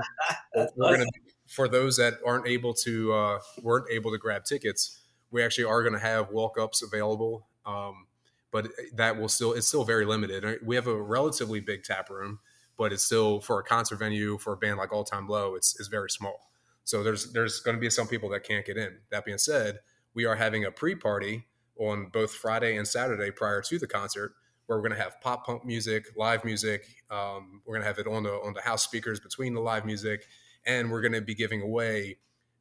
We're 0.77 0.97
gonna, 0.97 1.07
for 1.47 1.69
those 1.69 1.97
that 1.97 2.15
aren't 2.25 2.47
able 2.47 2.75
to 2.75 3.13
uh, 3.13 3.39
weren't 3.63 3.87
able 3.91 4.11
to 4.13 4.19
grab 4.19 4.45
tickets, 4.45 5.01
we 5.31 5.43
actually 5.43 5.65
are 5.65 5.83
going 5.83 5.95
to 5.95 6.01
have 6.01 6.31
walk 6.31 6.59
ups 6.59 6.83
available. 6.83 7.47
Um, 7.67 8.07
but 8.53 8.69
that 8.95 9.19
will 9.19 9.29
still 9.29 9.53
it's 9.53 9.67
still 9.67 9.85
very 9.85 10.05
limited. 10.05 10.61
We 10.65 10.77
have 10.77 10.87
a 10.87 11.01
relatively 11.01 11.61
big 11.61 11.85
tap 11.85 12.11
room, 12.11 12.41
but 12.77 12.93
it's 12.93 13.05
still 13.05 13.41
for 13.41 13.61
a 13.61 13.63
concert 13.63 13.97
venue 13.97 14.39
for 14.39 14.53
a 14.53 14.57
band 14.57 14.79
like 14.79 14.93
All 14.93 15.05
Time 15.05 15.29
Low. 15.29 15.55
It's 15.55 15.79
it's 15.79 15.89
very 15.89 16.11
small. 16.11 16.51
So 16.85 17.03
there's 17.03 17.33
there's 17.33 17.61
going 17.61 17.77
to 17.77 17.81
be 17.81 17.91
some 17.91 18.09
people 18.09 18.29
that 18.31 18.43
can't 18.43 18.67
get 18.67 18.77
in. 18.77 18.99
That 19.11 19.25
being 19.25 19.39
said, 19.39 19.81
we 20.15 20.25
are 20.25 20.37
having 20.37 20.65
a 20.65 20.71
pre-party 20.71 21.47
on 21.79 22.07
both 22.07 22.33
Friday 22.33 22.77
and 22.77 22.87
Saturday 22.87 23.31
prior 23.31 23.63
to 23.63 23.79
the 23.79 23.87
concert, 23.87 24.35
where 24.71 24.79
we're 24.79 24.89
going 24.89 24.97
to 24.97 25.03
have 25.03 25.21
pop 25.21 25.45
punk 25.45 25.65
music, 25.65 26.05
live 26.17 26.45
music. 26.45 26.85
Um, 27.11 27.61
we're 27.67 27.75
going 27.75 27.83
to 27.83 27.89
have 27.89 27.99
it 27.99 28.07
on 28.07 28.23
the 28.23 28.31
on 28.31 28.55
the 28.55 28.61
house 28.61 28.85
speakers 28.85 29.19
between 29.19 29.53
the 29.53 29.61
live 29.61 29.85
music, 29.85 30.23
and 30.65 30.93
we're 30.93 31.01
going 31.01 31.13
to 31.13 31.21
be 31.21 31.35
giving 31.35 31.61
away 31.61 32.19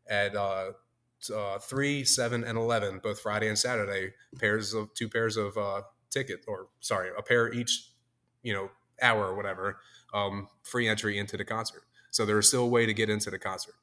at 0.10 0.36
uh, 0.36 0.72
uh, 1.32 1.60
three, 1.60 2.04
seven, 2.04 2.44
and 2.44 2.58
eleven, 2.58 3.00
both 3.04 3.20
Friday 3.20 3.48
and 3.48 3.60
Saturday, 3.60 4.14
pairs 4.40 4.74
of 4.74 4.92
two 4.96 5.08
pairs 5.08 5.38
of 5.38 5.56
uh, 5.56 5.84
ticket, 6.10 6.46
or 6.48 6.70
sorry, 6.80 7.12
a 7.16 7.22
pair 7.22 7.54
each, 7.54 7.92
you 8.42 8.54
know, 8.54 8.72
hour 9.04 9.28
or 9.28 9.36
whatever, 9.36 9.78
um, 10.12 10.48
free 10.64 10.88
entry 10.88 11.20
into 11.20 11.38
the 11.38 11.46
concert. 11.46 11.84
So 12.10 12.26
there's 12.26 12.48
still 12.48 12.64
a 12.64 12.68
way 12.68 12.88
to 12.88 12.94
get 12.94 13.12
into 13.12 13.30
the 13.30 13.38
concert. 13.38 13.76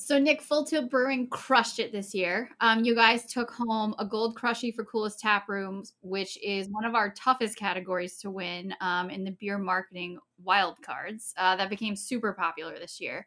So 0.00 0.18
Nick, 0.18 0.40
Full 0.40 0.64
Tilt 0.64 0.90
Brewing 0.90 1.28
crushed 1.28 1.78
it 1.78 1.92
this 1.92 2.14
year. 2.14 2.48
Um, 2.60 2.84
you 2.84 2.94
guys 2.94 3.30
took 3.30 3.50
home 3.50 3.94
a 3.98 4.04
gold 4.04 4.34
crushie 4.34 4.74
for 4.74 4.82
coolest 4.84 5.20
tap 5.20 5.46
rooms, 5.46 5.92
which 6.00 6.42
is 6.42 6.68
one 6.70 6.84
of 6.86 6.94
our 6.94 7.12
toughest 7.12 7.58
categories 7.58 8.16
to 8.18 8.30
win 8.30 8.74
um, 8.80 9.10
in 9.10 9.24
the 9.24 9.32
beer 9.32 9.58
marketing 9.58 10.18
wild 10.42 10.80
cards. 10.80 11.34
Uh, 11.36 11.54
that 11.56 11.68
became 11.68 11.94
super 11.94 12.32
popular 12.32 12.78
this 12.78 12.98
year. 12.98 13.26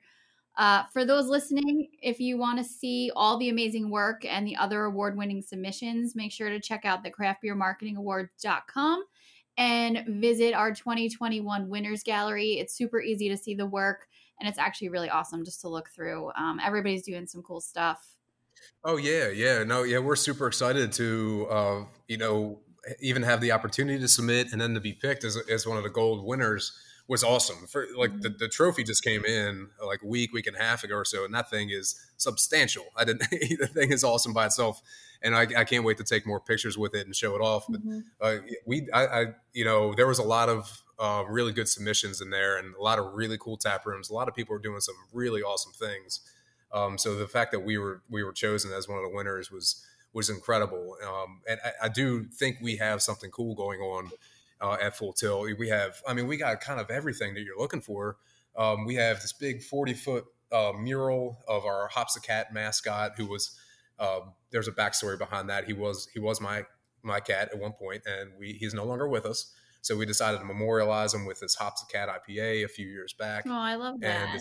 Uh, 0.58 0.84
for 0.92 1.06
those 1.06 1.28
listening, 1.28 1.90
if 2.02 2.20
you 2.20 2.38
want 2.38 2.58
to 2.58 2.64
see 2.64 3.12
all 3.16 3.38
the 3.38 3.50
amazing 3.50 3.92
work 3.92 4.26
and 4.26 4.46
the 4.48 4.56
other 4.56 4.86
award 4.86 5.16
winning 5.16 5.44
submissions, 5.44 6.16
make 6.16 6.32
sure 6.32 6.50
to 6.50 6.60
check 6.60 6.86
out 6.86 7.04
the 7.04 7.12
craftbeermarketingawards.com 7.12 9.04
and 9.58 10.04
visit 10.08 10.54
our 10.54 10.74
2021 10.74 11.70
winners 11.70 12.02
gallery. 12.02 12.54
It's 12.54 12.76
super 12.76 13.00
easy 13.00 13.30
to 13.30 13.38
see 13.38 13.54
the 13.54 13.66
work 13.68 14.08
and 14.44 14.50
it's 14.50 14.60
actually 14.60 14.90
really 14.90 15.10
awesome 15.10 15.46
just 15.46 15.62
to 15.62 15.70
look 15.70 15.90
through. 15.90 16.30
Um, 16.36 16.60
everybody's 16.62 17.04
doing 17.04 17.26
some 17.28 17.42
cool 17.42 17.62
stuff. 17.62 18.06
Oh 18.84 18.98
yeah, 18.98 19.30
yeah, 19.30 19.64
no, 19.64 19.84
yeah, 19.84 20.00
we're 20.00 20.18
super 20.18 20.48
excited 20.48 20.92
to, 20.94 21.48
uh, 21.50 21.84
you 22.10 22.18
know, 22.18 22.60
even 23.00 23.24
have 23.24 23.40
the 23.40 23.54
opportunity 23.54 24.00
to 24.00 24.08
submit 24.10 24.52
and 24.52 24.60
then 24.60 24.74
to 24.74 24.82
be 24.82 24.92
picked 24.92 25.24
as, 25.24 25.38
as 25.50 25.66
one 25.66 25.78
of 25.78 25.84
the 25.84 25.90
gold 25.90 26.26
winners 26.26 26.78
was 27.08 27.24
awesome. 27.24 27.68
For 27.68 27.88
like 27.96 28.20
the, 28.20 28.30
mm-hmm. 28.30 28.38
the 28.38 28.50
trophy 28.50 28.84
just 28.84 29.02
came 29.02 29.24
in 29.24 29.70
like 29.86 30.04
a 30.04 30.08
week, 30.08 30.34
week 30.34 30.48
and 30.48 30.58
a 30.58 30.62
half 30.62 30.84
ago 30.84 30.96
or 30.96 31.06
so, 31.06 31.24
and 31.24 31.34
that 31.34 31.50
thing 31.50 31.70
is 31.70 31.96
substantial. 32.18 32.84
I 32.98 33.06
didn't. 33.06 33.30
the 33.32 33.70
thing 33.74 33.94
is 33.94 34.04
awesome 34.04 34.34
by 34.34 34.48
itself, 34.48 34.82
and 35.22 35.34
I, 35.34 35.48
I, 35.58 35.64
can't 35.64 35.86
wait 35.86 35.98
to 36.00 36.04
take 36.04 36.28
more 36.28 36.42
pictures 36.42 36.78
with 36.78 36.96
it 36.96 37.06
and 37.06 37.16
show 37.16 37.34
it 37.36 37.40
off. 37.40 37.66
But 37.70 37.86
mm-hmm. 37.86 38.00
uh, 38.20 38.36
we, 38.66 38.90
I, 38.94 39.06
I, 39.06 39.26
you 39.54 39.64
know, 39.64 39.94
there 39.94 40.08
was 40.08 40.20
a 40.20 40.24
lot 40.24 40.50
of 40.50 40.84
uh, 41.04 41.26
really 41.28 41.52
good 41.52 41.68
submissions 41.68 42.22
in 42.22 42.30
there, 42.30 42.58
and 42.58 42.74
a 42.76 42.82
lot 42.82 42.98
of 42.98 43.14
really 43.14 43.38
cool 43.38 43.58
tap 43.58 43.86
rooms. 43.86 44.10
A 44.10 44.14
lot 44.14 44.30
of 44.30 44.36
people 44.36 44.56
are 44.56 44.60
doing 44.60 44.80
some 44.80 44.96
really 45.12 45.42
awesome 45.42 45.74
things. 45.74 46.22
Um, 46.72 46.98
so 46.98 47.16
the 47.16 47.28
fact 47.28 47.52
that 47.52 47.60
we 47.60 47.78
were 47.78 48.02
we 48.10 48.24
were 48.24 48.32
chosen 48.32 48.72
as 48.72 48.88
one 48.88 48.98
of 48.98 49.04
the 49.04 49.14
winners 49.14 49.52
was 49.52 49.86
was 50.14 50.30
incredible. 50.30 50.96
Um, 51.06 51.42
and 51.50 51.60
I, 51.66 51.86
I 51.88 51.90
do 51.90 52.24
think 52.24 52.60
we 52.62 52.78
have 52.78 53.02
something 53.02 53.32
cool 53.32 53.54
going 53.54 53.82
on 53.82 54.12
uh, 54.62 54.78
at 54.82 54.96
Full 54.96 55.12
Tilt. 55.12 55.50
We 55.60 55.68
have, 55.70 56.02
I 56.08 56.14
mean, 56.14 56.28
we 56.28 56.38
got 56.38 56.62
kind 56.62 56.80
of 56.80 56.90
everything 56.90 57.34
that 57.34 57.42
you're 57.42 57.58
looking 57.58 57.82
for. 57.82 58.16
Um, 58.56 58.86
we 58.86 58.96
have 58.96 59.22
this 59.22 59.34
big 59.34 59.62
40 59.62 59.94
foot 59.96 60.26
uh, 60.54 60.72
mural 60.80 61.40
of 61.48 61.66
our 61.66 61.90
Hops 61.90 62.14
the 62.14 62.22
Cat 62.22 62.54
mascot, 62.54 63.14
who 63.18 63.26
was. 63.26 63.60
Um, 64.00 64.34
there's 64.52 64.68
a 64.68 64.72
backstory 64.72 65.18
behind 65.18 65.50
that. 65.50 65.66
He 65.66 65.74
was 65.74 66.08
he 66.14 66.20
was 66.20 66.40
my 66.40 66.66
my 67.04 67.20
cat 67.20 67.50
at 67.52 67.60
one 67.60 67.74
point, 67.74 68.04
and 68.06 68.32
we 68.40 68.54
he's 68.54 68.74
no 68.74 68.86
longer 68.86 69.08
with 69.08 69.26
us. 69.26 69.54
So 69.84 69.98
we 69.98 70.06
decided 70.06 70.40
to 70.40 70.46
memorialize 70.46 71.14
him 71.14 71.26
with 71.26 71.42
this 71.42 71.56
Hops 71.56 71.84
Cat 71.92 72.08
IPA 72.08 72.64
a 72.64 72.68
few 72.70 72.88
years 72.88 73.12
back. 73.12 73.44
Oh, 73.46 73.52
I 73.52 73.76
love 73.76 74.00
that. 74.00 74.40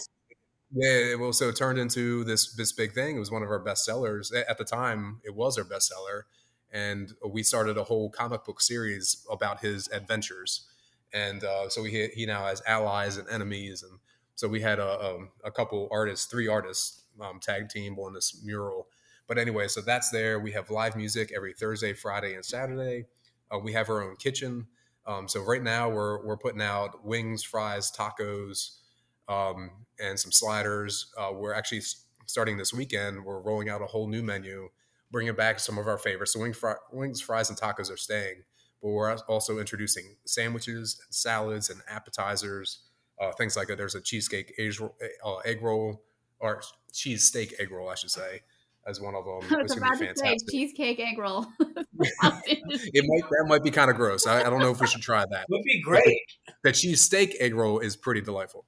Yeah, 0.72 1.16
well, 1.16 1.32
so 1.32 1.48
it 1.48 1.56
turned 1.56 1.80
into 1.80 2.22
this 2.22 2.54
this 2.54 2.72
big 2.72 2.92
thing. 2.92 3.16
It 3.16 3.18
was 3.18 3.30
one 3.30 3.42
of 3.42 3.50
our 3.50 3.58
best 3.58 3.84
sellers 3.84 4.32
at 4.32 4.56
the 4.56 4.64
time. 4.64 5.20
It 5.24 5.34
was 5.34 5.58
our 5.58 5.64
best 5.64 5.88
seller, 5.88 6.26
and 6.70 7.12
we 7.28 7.42
started 7.42 7.76
a 7.76 7.84
whole 7.84 8.08
comic 8.08 8.44
book 8.44 8.60
series 8.60 9.26
about 9.30 9.60
his 9.60 9.88
adventures. 9.88 10.68
And 11.12 11.42
uh, 11.42 11.68
so 11.68 11.82
he 11.82 12.06
he 12.14 12.24
now 12.24 12.46
has 12.46 12.62
allies 12.64 13.16
and 13.16 13.28
enemies, 13.28 13.82
and 13.82 13.98
so 14.36 14.46
we 14.46 14.60
had 14.60 14.78
a, 14.78 14.86
a, 14.86 15.16
um, 15.16 15.30
a 15.44 15.50
couple 15.50 15.88
artists, 15.90 16.26
three 16.26 16.46
artists, 16.46 17.02
um, 17.20 17.40
tag 17.40 17.68
team 17.68 17.98
on 17.98 18.14
this 18.14 18.40
mural. 18.44 18.86
But 19.26 19.38
anyway, 19.38 19.66
so 19.66 19.80
that's 19.80 20.10
there. 20.10 20.38
We 20.38 20.52
have 20.52 20.70
live 20.70 20.96
music 20.96 21.32
every 21.34 21.52
Thursday, 21.52 21.94
Friday, 21.94 22.34
and 22.34 22.44
Saturday. 22.44 23.06
Uh, 23.50 23.58
we 23.58 23.72
have 23.72 23.90
our 23.90 24.02
own 24.02 24.16
kitchen. 24.16 24.68
Um, 25.06 25.28
so 25.28 25.40
right 25.40 25.62
now 25.62 25.88
we're 25.88 26.24
we're 26.24 26.36
putting 26.36 26.62
out 26.62 27.04
wings, 27.04 27.42
fries, 27.42 27.90
tacos, 27.90 28.76
um, 29.28 29.70
and 30.00 30.18
some 30.18 30.32
sliders. 30.32 31.12
Uh, 31.18 31.32
we're 31.32 31.54
actually 31.54 31.82
starting 32.26 32.56
this 32.56 32.72
weekend. 32.72 33.24
We're 33.24 33.40
rolling 33.40 33.68
out 33.68 33.82
a 33.82 33.86
whole 33.86 34.08
new 34.08 34.22
menu 34.22 34.68
bringing 35.10 35.34
back 35.34 35.60
some 35.60 35.76
of 35.78 35.86
our 35.86 35.98
favorites. 35.98 36.32
So 36.32 36.40
wing 36.40 36.54
fry, 36.54 36.74
wings, 36.90 37.20
fries, 37.20 37.50
and 37.50 37.58
tacos 37.58 37.92
are 37.92 37.96
staying, 37.96 38.42
but 38.80 38.88
we're 38.88 39.14
also 39.28 39.58
introducing 39.58 40.16
sandwiches, 40.24 41.00
and 41.04 41.14
salads, 41.14 41.68
and 41.68 41.80
appetizers, 41.88 42.80
uh, 43.20 43.32
things 43.32 43.56
like 43.56 43.68
that. 43.68 43.76
There's 43.76 43.94
a 43.94 44.00
cheesecake 44.00 44.54
egg, 44.58 44.74
uh, 45.24 45.36
egg 45.38 45.62
roll 45.62 46.02
or 46.40 46.62
cheese 46.92 47.24
steak 47.24 47.54
egg 47.58 47.70
roll, 47.70 47.88
I 47.88 47.94
should 47.94 48.10
say, 48.10 48.40
as 48.86 49.00
one 49.00 49.14
of 49.14 49.24
them. 49.24 49.58
I 49.58 49.62
was 49.62 49.76
about 49.76 49.98
to 49.98 50.12
say 50.14 50.36
cheesecake 50.50 51.00
egg 51.00 51.18
roll. 51.18 51.46
it 51.60 53.04
might 53.06 53.28
that 53.30 53.44
might 53.46 53.62
be 53.62 53.70
kind 53.70 53.90
of 53.90 53.96
gross. 53.96 54.26
I, 54.26 54.40
I, 54.40 54.50
don't 54.50 54.60
know 54.60 54.70
if 54.70 54.80
we 54.80 54.86
should 54.86 55.02
try 55.02 55.24
that. 55.30 55.46
Would 55.48 55.62
be 55.62 55.80
great. 55.80 56.20
The 56.64 56.72
cheese 56.72 57.00
steak 57.00 57.36
egg 57.40 57.54
roll 57.54 57.78
is 57.78 57.96
pretty 57.96 58.20
delightful. 58.20 58.64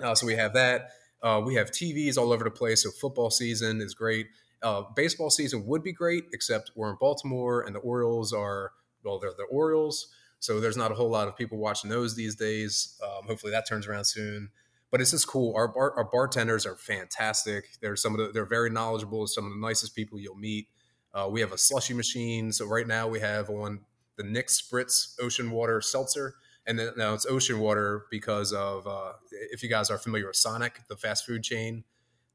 Uh, 0.00 0.14
so 0.14 0.26
we 0.26 0.34
have 0.34 0.54
that. 0.54 0.90
Uh, 1.22 1.40
we 1.44 1.54
have 1.54 1.70
TVs 1.70 2.18
all 2.18 2.32
over 2.32 2.44
the 2.44 2.50
place. 2.50 2.82
So 2.82 2.90
football 2.90 3.30
season 3.30 3.80
is 3.80 3.94
great. 3.94 4.26
Uh, 4.62 4.82
baseball 4.94 5.30
season 5.30 5.66
would 5.66 5.82
be 5.82 5.92
great, 5.92 6.24
except 6.32 6.70
we're 6.74 6.90
in 6.90 6.96
Baltimore 7.00 7.62
and 7.62 7.74
the 7.74 7.80
Orioles 7.80 8.32
are, 8.32 8.72
well, 9.04 9.18
they're 9.18 9.32
the 9.36 9.44
Orioles. 9.44 10.08
So 10.38 10.60
there's 10.60 10.76
not 10.76 10.90
a 10.90 10.94
whole 10.94 11.10
lot 11.10 11.28
of 11.28 11.36
people 11.36 11.58
watching 11.58 11.88
those 11.88 12.14
these 12.14 12.34
days. 12.34 12.98
Um, 13.02 13.26
hopefully 13.26 13.52
that 13.52 13.66
turns 13.66 13.86
around 13.86 14.04
soon. 14.04 14.50
But 14.94 15.00
it's 15.00 15.10
just 15.10 15.26
cool. 15.26 15.56
Our, 15.56 15.66
bar, 15.66 15.92
our 15.96 16.04
bartenders 16.04 16.66
are 16.66 16.76
fantastic. 16.76 17.64
They're 17.80 17.96
some 17.96 18.12
of 18.12 18.24
the, 18.24 18.32
they're 18.32 18.46
very 18.46 18.70
knowledgeable. 18.70 19.26
Some 19.26 19.44
of 19.44 19.50
the 19.50 19.58
nicest 19.58 19.96
people 19.96 20.20
you'll 20.20 20.36
meet. 20.36 20.68
Uh, 21.12 21.28
we 21.28 21.40
have 21.40 21.50
a 21.50 21.58
slushy 21.58 21.94
machine. 21.94 22.52
So 22.52 22.64
right 22.64 22.86
now 22.86 23.08
we 23.08 23.18
have 23.18 23.50
on 23.50 23.80
the 24.16 24.22
Nick 24.22 24.46
Spritz 24.50 25.16
Ocean 25.20 25.50
Water 25.50 25.80
Seltzer. 25.80 26.36
And 26.64 26.78
then 26.78 26.90
now 26.96 27.12
it's 27.12 27.26
ocean 27.26 27.58
water 27.58 28.04
because 28.08 28.52
of, 28.52 28.86
uh, 28.86 29.14
if 29.50 29.64
you 29.64 29.68
guys 29.68 29.90
are 29.90 29.98
familiar 29.98 30.28
with 30.28 30.36
Sonic, 30.36 30.82
the 30.88 30.94
fast 30.96 31.26
food 31.26 31.42
chain, 31.42 31.82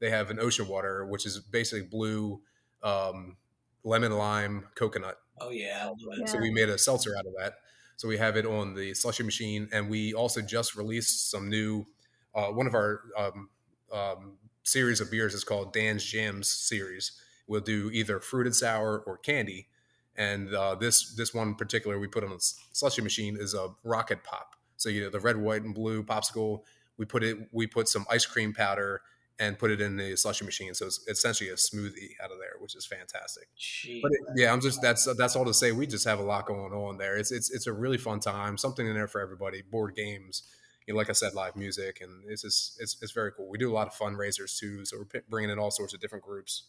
they 0.01 0.09
have 0.09 0.29
an 0.29 0.37
ocean 0.41 0.67
water, 0.67 1.05
which 1.05 1.25
is 1.25 1.39
basically 1.39 1.87
blue, 1.87 2.41
um, 2.83 3.37
lemon 3.85 4.11
lime, 4.11 4.67
coconut. 4.75 5.15
Oh 5.39 5.49
yeah. 5.49 5.91
yeah. 6.17 6.25
So 6.25 6.37
we 6.39 6.51
made 6.51 6.67
a 6.67 6.77
seltzer 6.77 7.15
out 7.17 7.25
of 7.25 7.31
that. 7.39 7.53
So 7.95 8.09
we 8.09 8.17
have 8.17 8.35
it 8.35 8.45
on 8.45 8.75
the 8.75 8.93
slushy 8.95 9.23
machine, 9.23 9.69
and 9.71 9.89
we 9.89 10.13
also 10.13 10.41
just 10.41 10.75
released 10.75 11.31
some 11.31 11.49
new. 11.49 11.87
Uh, 12.35 12.47
one 12.47 12.67
of 12.67 12.73
our 12.73 13.01
um, 13.17 13.49
um, 13.91 14.37
series 14.63 15.01
of 15.01 15.11
beers 15.11 15.33
is 15.33 15.43
called 15.43 15.73
Dan's 15.73 16.03
Jams 16.03 16.47
series. 16.47 17.11
We'll 17.47 17.61
do 17.61 17.89
either 17.91 18.19
fruited 18.19 18.55
sour 18.55 18.99
or 18.99 19.17
candy, 19.17 19.67
and 20.15 20.53
uh, 20.53 20.75
this 20.75 21.15
this 21.15 21.33
one 21.33 21.49
in 21.49 21.55
particular 21.55 21.99
we 21.99 22.07
put 22.07 22.23
on 22.23 22.29
the 22.29 22.53
slushy 22.73 23.01
machine 23.01 23.37
is 23.39 23.53
a 23.53 23.69
rocket 23.83 24.23
pop. 24.23 24.55
So 24.77 24.89
you 24.89 25.03
know 25.03 25.09
the 25.09 25.19
red, 25.19 25.37
white, 25.37 25.63
and 25.63 25.73
blue 25.73 26.03
popsicle. 26.03 26.61
We 26.97 27.05
put 27.05 27.23
it. 27.23 27.37
We 27.51 27.65
put 27.65 27.87
some 27.87 28.05
ice 28.09 28.25
cream 28.25 28.53
powder 28.53 29.01
and 29.39 29.57
put 29.57 29.71
it 29.71 29.79
in 29.79 29.95
the 29.95 30.15
slushy 30.17 30.43
machine. 30.43 30.73
So 30.73 30.85
it's 30.85 30.99
essentially 31.07 31.49
a 31.49 31.53
smoothie 31.53 32.11
out 32.21 32.31
of 32.31 32.37
there, 32.39 32.59
which 32.59 32.75
is 32.75 32.85
fantastic. 32.85 33.47
Jeez. 33.57 34.01
But 34.01 34.11
it, 34.11 34.19
yeah, 34.35 34.51
I'm 34.51 34.61
just 34.61 34.81
that's 34.81 35.07
that's 35.15 35.35
all 35.35 35.45
to 35.45 35.53
say. 35.53 35.71
We 35.71 35.87
just 35.87 36.05
have 36.05 36.19
a 36.19 36.23
lot 36.23 36.45
going 36.45 36.73
on 36.73 36.97
there. 36.97 37.17
It's 37.17 37.31
it's 37.31 37.49
it's 37.49 37.65
a 37.65 37.73
really 37.73 37.97
fun 37.97 38.19
time. 38.19 38.57
Something 38.57 38.85
in 38.85 38.93
there 38.93 39.07
for 39.07 39.21
everybody. 39.21 39.61
Board 39.61 39.95
games, 39.95 40.43
you 40.89 40.93
know, 40.93 40.97
like 40.97 41.09
I 41.11 41.13
said, 41.13 41.35
live 41.35 41.55
music, 41.55 41.99
and 42.01 42.23
it's 42.27 42.41
just 42.41 42.81
it's 42.81 42.97
it's 42.99 43.11
very 43.11 43.31
cool. 43.31 43.47
We 43.47 43.59
do 43.59 43.71
a 43.71 43.75
lot 43.75 43.85
of 43.85 43.93
fundraisers 43.93 44.57
too, 44.57 44.85
so 44.85 44.97
we're 44.97 45.21
bringing 45.29 45.51
in 45.51 45.59
all 45.59 45.69
sorts 45.69 45.93
of 45.93 45.99
different 45.99 46.25
groups. 46.25 46.63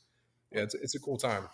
Yeah, 0.52 0.60
it's 0.60 0.74
it's 0.74 0.94
a 0.94 1.00
cool 1.00 1.16
time. 1.16 1.48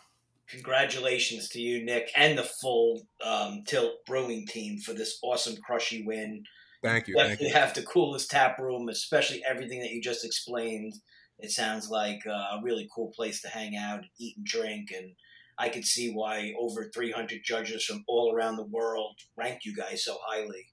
Congratulations 0.49 1.49
to 1.51 1.61
you, 1.61 1.85
Nick, 1.85 2.11
and 2.17 2.37
the 2.37 2.43
full 2.43 3.07
um, 3.25 3.63
Tilt 3.69 4.05
Brewing 4.05 4.49
team 4.49 4.81
for 4.81 4.95
this 4.95 5.17
awesome 5.23 5.55
Crushy 5.65 6.05
win. 6.05 6.43
Thank 6.83 7.07
you. 7.07 7.15
Definitely 7.15 7.37
thank 7.37 7.55
you. 7.55 7.61
have 7.61 7.75
the 7.75 7.83
coolest 7.83 8.33
tap 8.33 8.59
room, 8.59 8.89
especially 8.89 9.45
everything 9.49 9.79
that 9.83 9.93
you 9.93 10.03
just 10.03 10.25
explained. 10.25 10.95
It 11.39 11.53
sounds 11.53 11.89
like 11.89 12.27
a 12.27 12.59
really 12.65 12.89
cool 12.93 13.13
place 13.15 13.43
to 13.43 13.49
hang 13.49 13.77
out, 13.77 14.03
eat 14.19 14.39
and 14.39 14.45
drink, 14.45 14.91
and 14.93 15.13
I 15.57 15.69
could 15.69 15.85
see 15.85 16.11
why 16.11 16.53
over 16.59 16.91
300 16.93 17.43
judges 17.45 17.85
from 17.85 18.03
all 18.09 18.35
around 18.35 18.57
the 18.57 18.67
world 18.67 19.21
rank 19.37 19.61
you 19.65 19.77
guys 19.77 20.05
so 20.05 20.19
highly. 20.27 20.73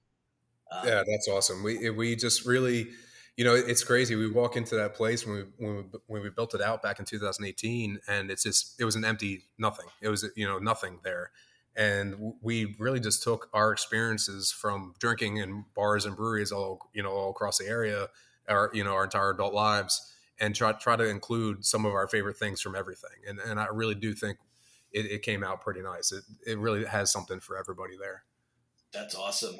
Um, 0.70 0.88
yeah, 0.88 1.02
that's 1.06 1.28
awesome. 1.28 1.62
We 1.62 1.90
we 1.90 2.16
just 2.16 2.46
really, 2.46 2.88
you 3.36 3.44
know, 3.44 3.54
it's 3.54 3.84
crazy. 3.84 4.16
We 4.16 4.30
walk 4.30 4.56
into 4.56 4.76
that 4.76 4.94
place 4.94 5.26
when 5.26 5.36
we 5.36 5.42
when 5.66 5.76
we 5.76 5.82
when 6.06 6.22
we 6.22 6.30
built 6.30 6.54
it 6.54 6.60
out 6.60 6.82
back 6.82 6.98
in 6.98 7.04
2018, 7.04 7.98
and 8.08 8.30
it's 8.30 8.42
just 8.42 8.80
it 8.80 8.84
was 8.84 8.96
an 8.96 9.04
empty 9.04 9.44
nothing. 9.58 9.86
It 10.00 10.08
was 10.08 10.24
you 10.36 10.46
know 10.46 10.58
nothing 10.58 11.00
there 11.04 11.30
and 11.76 12.34
we 12.40 12.76
really 12.78 13.00
just 13.00 13.24
took 13.24 13.48
our 13.52 13.72
experiences 13.72 14.52
from 14.52 14.94
drinking 15.00 15.38
in 15.38 15.64
bars 15.74 16.04
and 16.04 16.14
breweries 16.16 16.52
all 16.52 16.78
you 16.92 17.02
know 17.02 17.10
all 17.10 17.30
across 17.30 17.58
the 17.58 17.66
area 17.66 18.06
our 18.48 18.70
you 18.72 18.84
know 18.84 18.92
our 18.92 19.02
entire 19.02 19.30
adult 19.30 19.52
lives 19.52 20.12
and 20.40 20.54
try 20.54 20.72
try 20.72 20.96
to 20.96 21.08
include 21.08 21.64
some 21.64 21.84
of 21.84 21.92
our 21.92 22.08
favorite 22.08 22.36
things 22.36 22.60
from 22.60 22.74
everything. 22.74 23.10
And 23.28 23.38
and 23.38 23.60
I 23.60 23.66
really 23.66 23.94
do 23.94 24.14
think 24.14 24.38
it, 24.92 25.06
it 25.06 25.22
came 25.22 25.44
out 25.44 25.60
pretty 25.60 25.82
nice. 25.82 26.12
It 26.12 26.24
it 26.46 26.58
really 26.58 26.84
has 26.84 27.10
something 27.12 27.40
for 27.40 27.56
everybody 27.56 27.96
there. 27.96 28.24
That's 28.94 29.14
awesome. 29.14 29.56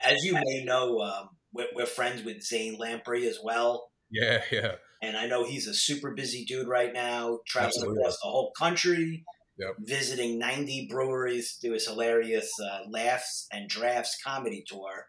As 0.00 0.24
you 0.24 0.32
may 0.32 0.64
know, 0.64 1.00
um, 1.00 1.28
we're, 1.52 1.66
we're, 1.74 1.86
friends 1.86 2.24
with 2.24 2.42
Zane 2.42 2.78
Lamprey 2.78 3.26
as 3.26 3.38
well. 3.42 3.90
Yeah, 4.10 4.40
yeah. 4.50 4.72
And 5.02 5.16
I 5.16 5.26
know 5.26 5.44
he's 5.44 5.68
a 5.68 5.74
super 5.74 6.12
busy 6.12 6.44
dude 6.44 6.66
right 6.66 6.92
now, 6.92 7.40
traveling 7.46 7.68
Absolutely. 7.68 8.00
across 8.00 8.18
the 8.20 8.28
whole 8.28 8.52
country, 8.58 9.24
yep. 9.58 9.74
visiting 9.78 10.38
90 10.38 10.88
breweries 10.90 11.58
through 11.60 11.72
his 11.72 11.86
hilarious 11.86 12.50
uh, 12.60 12.80
Laughs 12.88 13.46
and 13.52 13.68
Drafts 13.68 14.18
comedy 14.24 14.64
tour. 14.66 15.06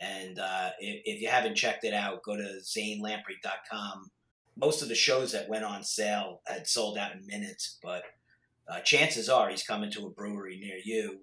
And 0.00 0.38
uh, 0.38 0.70
if, 0.78 1.02
if, 1.04 1.20
you 1.20 1.28
haven't 1.28 1.56
checked 1.56 1.84
it 1.84 1.92
out, 1.92 2.22
go 2.22 2.36
to 2.36 2.60
zanelamprey.com. 2.62 4.10
Most 4.56 4.80
of 4.82 4.88
the 4.88 4.94
shows 4.94 5.32
that 5.32 5.48
went 5.48 5.64
on 5.64 5.82
sale 5.82 6.40
had 6.46 6.68
sold 6.68 6.96
out 6.96 7.12
in 7.12 7.26
minutes, 7.26 7.78
but 7.82 8.04
uh, 8.68 8.80
chances 8.80 9.28
are 9.28 9.50
he's 9.50 9.62
coming 9.62 9.90
to 9.92 10.06
a 10.06 10.10
brewery 10.10 10.58
near 10.60 10.78
you. 10.82 11.20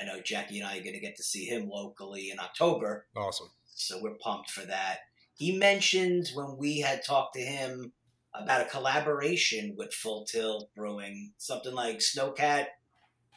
I 0.00 0.04
know 0.04 0.20
Jackie 0.20 0.60
and 0.60 0.68
I 0.68 0.78
are 0.78 0.82
going 0.82 0.94
to 0.94 1.00
get 1.00 1.16
to 1.16 1.22
see 1.22 1.44
him 1.44 1.68
locally 1.68 2.30
in 2.30 2.38
October. 2.38 3.06
Awesome. 3.16 3.48
So 3.66 4.00
we're 4.00 4.14
pumped 4.14 4.50
for 4.50 4.64
that. 4.66 4.98
He 5.34 5.56
mentioned 5.56 6.30
when 6.34 6.56
we 6.56 6.80
had 6.80 7.04
talked 7.04 7.34
to 7.34 7.40
him 7.40 7.92
about 8.34 8.60
a 8.60 8.64
collaboration 8.64 9.74
with 9.76 9.92
Full 9.94 10.24
Tilt 10.24 10.68
Brewing, 10.74 11.32
something 11.38 11.74
like 11.74 11.98
Snowcat 11.98 12.66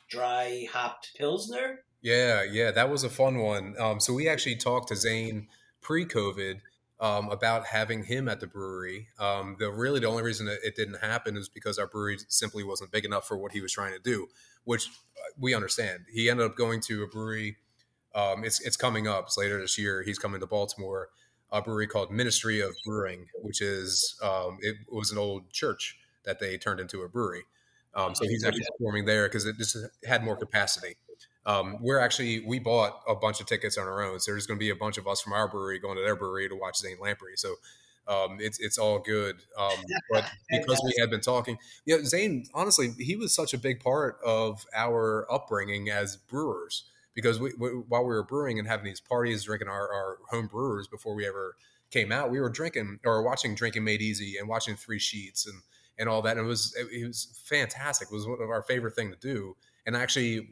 Dry 0.09 0.67
Hopped 0.71 1.11
Pilsner. 1.17 1.83
Yeah, 2.01 2.43
yeah, 2.43 2.71
that 2.71 2.89
was 2.89 3.03
a 3.03 3.09
fun 3.09 3.39
one. 3.39 3.75
Um, 3.79 3.99
so 3.99 4.13
we 4.13 4.27
actually 4.27 4.55
talked 4.55 4.87
to 4.89 4.95
Zane 4.95 5.47
pre-COVID 5.81 6.61
um, 7.01 7.29
about 7.29 7.65
having 7.65 8.03
him 8.03 8.29
at 8.29 8.39
the 8.39 8.47
brewery. 8.47 9.07
Um, 9.19 9.55
the 9.59 9.71
really 9.71 9.99
the 9.99 10.07
only 10.07 10.21
reason 10.21 10.47
it 10.47 10.75
didn't 10.75 11.01
happen 11.01 11.35
is 11.35 11.49
because 11.49 11.79
our 11.79 11.87
brewery 11.87 12.19
simply 12.29 12.63
wasn't 12.63 12.91
big 12.91 13.05
enough 13.05 13.27
for 13.27 13.35
what 13.35 13.51
he 13.51 13.59
was 13.59 13.73
trying 13.73 13.93
to 13.93 13.99
do, 13.99 14.27
which 14.63 14.87
uh, 14.87 15.31
we 15.37 15.55
understand. 15.55 16.05
He 16.13 16.29
ended 16.29 16.45
up 16.45 16.55
going 16.55 16.79
to 16.81 17.03
a 17.03 17.07
brewery. 17.07 17.57
Um, 18.13 18.43
it's 18.43 18.61
it's 18.61 18.77
coming 18.77 19.07
up 19.07 19.25
it's 19.25 19.37
later 19.37 19.59
this 19.59 19.79
year. 19.79 20.03
He's 20.03 20.19
coming 20.19 20.39
to 20.41 20.47
Baltimore, 20.47 21.09
a 21.51 21.61
brewery 21.61 21.87
called 21.87 22.11
Ministry 22.11 22.61
of 22.61 22.75
Brewing, 22.85 23.25
which 23.41 23.61
is 23.61 24.15
um, 24.23 24.59
it 24.61 24.75
was 24.89 25.11
an 25.11 25.17
old 25.17 25.51
church 25.51 25.97
that 26.23 26.39
they 26.39 26.57
turned 26.57 26.79
into 26.79 27.01
a 27.01 27.09
brewery. 27.09 27.43
Um, 27.95 28.13
so 28.13 28.25
he's 28.25 28.45
actually 28.45 28.65
performing 28.77 29.05
there 29.05 29.27
because 29.27 29.45
it 29.45 29.57
just 29.57 29.75
had 30.05 30.23
more 30.23 30.37
capacity. 30.37 30.95
Um, 31.45 31.77
we're 31.81 31.99
actually 31.99 32.41
we 32.45 32.59
bought 32.59 33.01
a 33.07 33.15
bunch 33.15 33.41
of 33.41 33.47
tickets 33.47 33.77
on 33.77 33.87
our 33.87 34.03
own, 34.03 34.19
so 34.19 34.31
there's 34.31 34.45
going 34.45 34.59
to 34.59 34.63
be 34.63 34.69
a 34.69 34.75
bunch 34.75 34.97
of 34.97 35.07
us 35.07 35.21
from 35.21 35.33
our 35.33 35.47
brewery 35.47 35.79
going 35.79 35.97
to 35.97 36.03
their 36.03 36.15
brewery 36.15 36.47
to 36.47 36.55
watch 36.55 36.77
Zane 36.77 36.97
Lamprey. 37.01 37.35
So 37.35 37.55
um, 38.07 38.37
it's 38.39 38.59
it's 38.59 38.77
all 38.77 38.99
good. 38.99 39.37
Um, 39.57 39.77
but 40.11 40.29
because 40.49 40.81
we 40.83 40.93
had 40.99 41.09
been 41.09 41.21
talking, 41.21 41.57
yeah, 41.85 41.97
Zane 42.03 42.45
honestly 42.53 42.89
he 42.99 43.15
was 43.15 43.33
such 43.33 43.53
a 43.53 43.57
big 43.57 43.79
part 43.79 44.17
of 44.25 44.65
our 44.75 45.31
upbringing 45.31 45.89
as 45.89 46.17
brewers 46.17 46.83
because 47.13 47.39
we, 47.39 47.51
we, 47.57 47.69
while 47.69 48.01
we 48.01 48.09
were 48.09 48.23
brewing 48.23 48.59
and 48.59 48.67
having 48.67 48.85
these 48.85 49.01
parties, 49.01 49.43
drinking 49.43 49.67
our, 49.67 49.93
our 49.93 50.17
home 50.29 50.47
brewers 50.47 50.87
before 50.87 51.13
we 51.13 51.27
ever 51.27 51.55
came 51.89 52.11
out, 52.11 52.31
we 52.31 52.39
were 52.39 52.49
drinking 52.49 52.99
or 53.05 53.21
watching 53.21 53.55
Drinking 53.55 53.83
Made 53.83 54.01
Easy 54.01 54.37
and 54.37 54.47
watching 54.47 54.75
Three 54.75 54.99
Sheets 54.99 55.45
and 55.45 55.61
and 55.99 56.07
all 56.07 56.21
that. 56.21 56.37
And 56.37 56.45
it 56.45 56.49
was 56.49 56.75
it, 56.77 56.87
it 56.91 57.07
was 57.07 57.41
fantastic. 57.45 58.09
It 58.11 58.13
was 58.13 58.27
one 58.27 58.41
of 58.41 58.49
our 58.49 58.63
favorite 58.63 58.95
thing 58.95 59.11
to 59.11 59.17
do. 59.17 59.55
And 59.85 59.95
actually, 59.95 60.49